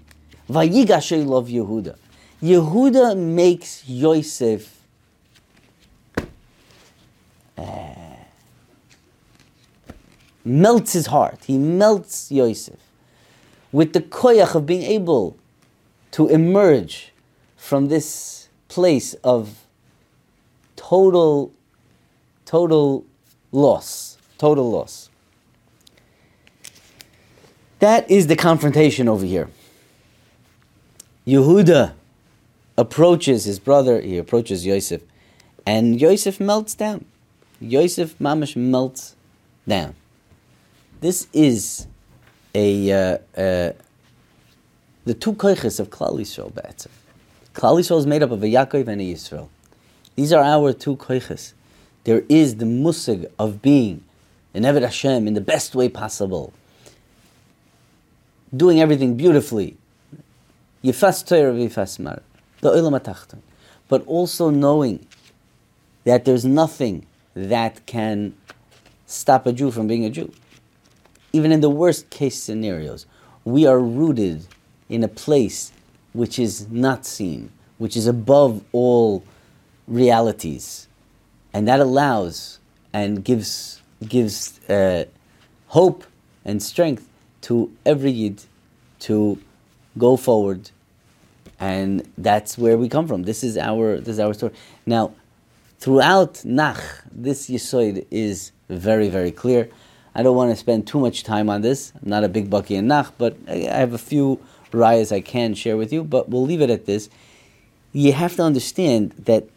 Vayigashay 0.50 1.24
love 1.24 1.48
Yehuda. 1.48 1.96
Yehuda 2.42 3.16
makes 3.16 3.88
Yosef 3.88 4.83
uh, 7.57 7.94
melts 10.44 10.92
his 10.92 11.07
heart. 11.07 11.44
He 11.46 11.59
melts 11.59 12.31
Yosef 12.31 12.79
with 13.72 13.92
the 13.92 14.00
koyach 14.00 14.55
of 14.55 14.66
being 14.66 14.83
able 14.83 15.37
to 16.12 16.29
emerge 16.29 17.12
from 17.66 17.88
this 17.88 18.48
place 18.68 19.14
of 19.24 19.66
total, 20.76 21.52
total 22.44 23.05
loss. 23.50 24.18
Total 24.38 24.70
loss. 24.70 25.11
That 27.81 28.09
is 28.09 28.29
the 28.29 28.37
confrontation 28.37 29.09
over 29.09 29.26
here. 29.26 29.48
Yehuda 31.26 31.94
approaches 32.79 33.46
his 33.46 33.59
brother, 33.59 34.00
he 34.00 34.16
approaches 34.16 34.64
Yosef, 34.64 35.02
and 35.66 36.00
Yosef 36.00 36.38
melts 36.38 36.72
down. 36.72 37.05
Yosef 37.61 38.16
Mamash 38.20 38.55
melts 38.55 39.16
down. 39.66 39.96
This 41.00 41.26
is 41.33 41.88
a 42.55 42.92
uh, 42.92 43.18
uh, 43.37 43.72
the 45.05 45.14
two 45.14 45.33
koiches 45.33 45.81
of 45.81 45.90
Klal 45.90 46.20
Yisrael. 46.20 46.55
Be'etzim. 46.55 46.90
Klal 47.57 47.81
Yisrael 47.81 47.99
is 47.99 48.07
made 48.07 48.23
up 48.23 48.31
of 48.31 48.42
a 48.42 48.47
Yaakov 48.47 48.87
and 48.87 49.01
a 49.01 49.05
Yisrael. 49.05 49.49
These 50.14 50.31
are 50.31 50.42
our 50.42 50.75
two 50.75 50.95
koiches. 50.97 51.55
There 52.05 52.23
is 52.29 52.57
the 52.57 52.66
musig 52.66 53.31
of 53.38 53.62
being 53.62 54.05
an 54.53 54.64
Eved 54.64 54.83
Hashem 54.83 55.27
in 55.27 55.33
the 55.33 55.40
best 55.40 55.75
way 55.75 55.88
possible, 55.88 56.53
doing 58.55 58.79
everything 58.79 59.16
beautifully. 59.16 59.79
Yifas 60.85 61.27
Torah 61.27 61.55
v'yifas 61.55 61.99
Mar, 61.99 62.21
the 62.61 62.71
Olam 62.73 63.38
but 63.88 64.07
also 64.07 64.51
knowing 64.51 65.07
that 66.05 66.27
there's 66.27 66.45
nothing 66.45 67.07
that 67.33 67.87
can 67.87 68.35
stop 69.07 69.47
a 69.47 69.53
Jew 69.55 69.71
from 69.71 69.87
being 69.87 70.05
a 70.05 70.11
Jew. 70.11 70.31
Even 71.33 71.53
in 71.53 71.62
the 71.62 71.71
worst 71.71 72.11
case 72.11 72.38
scenarios, 72.38 73.07
we 73.47 73.64
are 73.64 73.81
rooted 73.81 74.47
in 74.90 75.03
a 75.03 75.09
place 75.09 75.73
which 76.16 76.38
is 76.38 76.68
not 76.70 77.05
seen, 77.05 77.50
which 77.79 77.96
is 77.96 78.07
above 78.07 78.64
all 78.72 79.22
realities. 79.87 80.88
And 81.52 81.68
that 81.68 81.81
allows 81.81 82.59
and 82.92 83.22
gives, 83.22 83.83
gives 84.07 84.59
uh, 84.68 85.05
hope 85.68 86.05
and 86.44 86.62
strength 86.62 87.09
to 87.42 87.70
every 87.85 88.11
Yid 88.11 88.42
to 89.00 89.38
go 89.98 90.16
forward. 90.16 90.70
And 91.61 92.09
that's 92.18 92.59
where 92.59 92.76
we 92.76 92.88
come 92.88 93.07
from. 93.07 93.22
This 93.22 93.44
is 93.44 93.57
our, 93.57 93.98
this 93.98 94.14
is 94.14 94.20
our 94.20 94.35
story. 94.35 94.52
Now, 94.85 95.12
throughout 95.79 96.44
Nach, 96.44 96.81
this 97.12 97.48
Yisoid 97.48 98.07
is 98.11 98.52
very, 98.68 99.09
very 99.09 99.31
clear. 99.31 99.68
I 100.14 100.22
don't 100.22 100.37
want 100.37 100.50
to 100.50 100.57
spend 100.57 100.87
too 100.87 100.98
much 100.98 101.24
time 101.24 101.50
on 101.50 101.61
this. 101.61 101.92
I'm 102.02 102.09
not 102.09 102.24
a 102.24 102.29
big 102.29 102.48
bucky 102.48 102.74
in 102.74 102.87
Nach, 102.87 103.12
but 103.18 103.37
I 103.48 103.57
have 103.57 103.92
a 103.92 103.98
few 103.98 104.40
rayas 104.76 105.10
I 105.10 105.20
can 105.20 105.54
share 105.54 105.76
with 105.76 105.92
you, 105.92 106.04
but 106.04 106.28
we'll 106.28 106.44
leave 106.44 106.60
it 106.60 106.70
at 106.70 106.86
this. 106.86 107.08
You 107.92 108.12
have 108.12 108.36
to 108.36 108.42
understand 108.42 109.12
that 109.12 109.48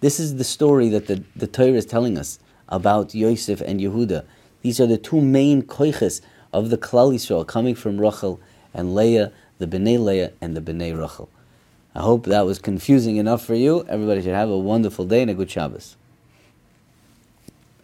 this 0.00 0.20
is 0.20 0.36
the 0.36 0.44
story 0.44 0.88
that 0.90 1.06
the, 1.06 1.24
the 1.34 1.46
Torah 1.46 1.72
is 1.72 1.86
telling 1.86 2.18
us 2.18 2.38
about 2.68 3.14
Yosef 3.14 3.60
and 3.62 3.80
Yehuda. 3.80 4.24
These 4.62 4.80
are 4.80 4.86
the 4.86 4.98
two 4.98 5.20
main 5.20 5.62
koiches 5.62 6.20
of 6.52 6.70
the 6.70 6.78
Klal 6.78 7.14
Yisrael 7.14 7.46
coming 7.46 7.74
from 7.74 8.00
Rachel 8.00 8.40
and 8.72 8.94
Leah, 8.94 9.32
the 9.58 9.66
Bnei 9.66 9.98
Leah 9.98 10.32
and 10.40 10.56
the 10.56 10.60
Bnei 10.60 10.98
Rachel. 10.98 11.28
I 11.94 12.00
hope 12.00 12.26
that 12.26 12.44
was 12.44 12.58
confusing 12.58 13.16
enough 13.16 13.44
for 13.44 13.54
you. 13.54 13.84
Everybody 13.88 14.22
should 14.22 14.34
have 14.34 14.50
a 14.50 14.58
wonderful 14.58 15.04
day 15.04 15.22
and 15.22 15.30
a 15.30 15.34
good 15.34 15.50
Shabbos. 15.50 15.96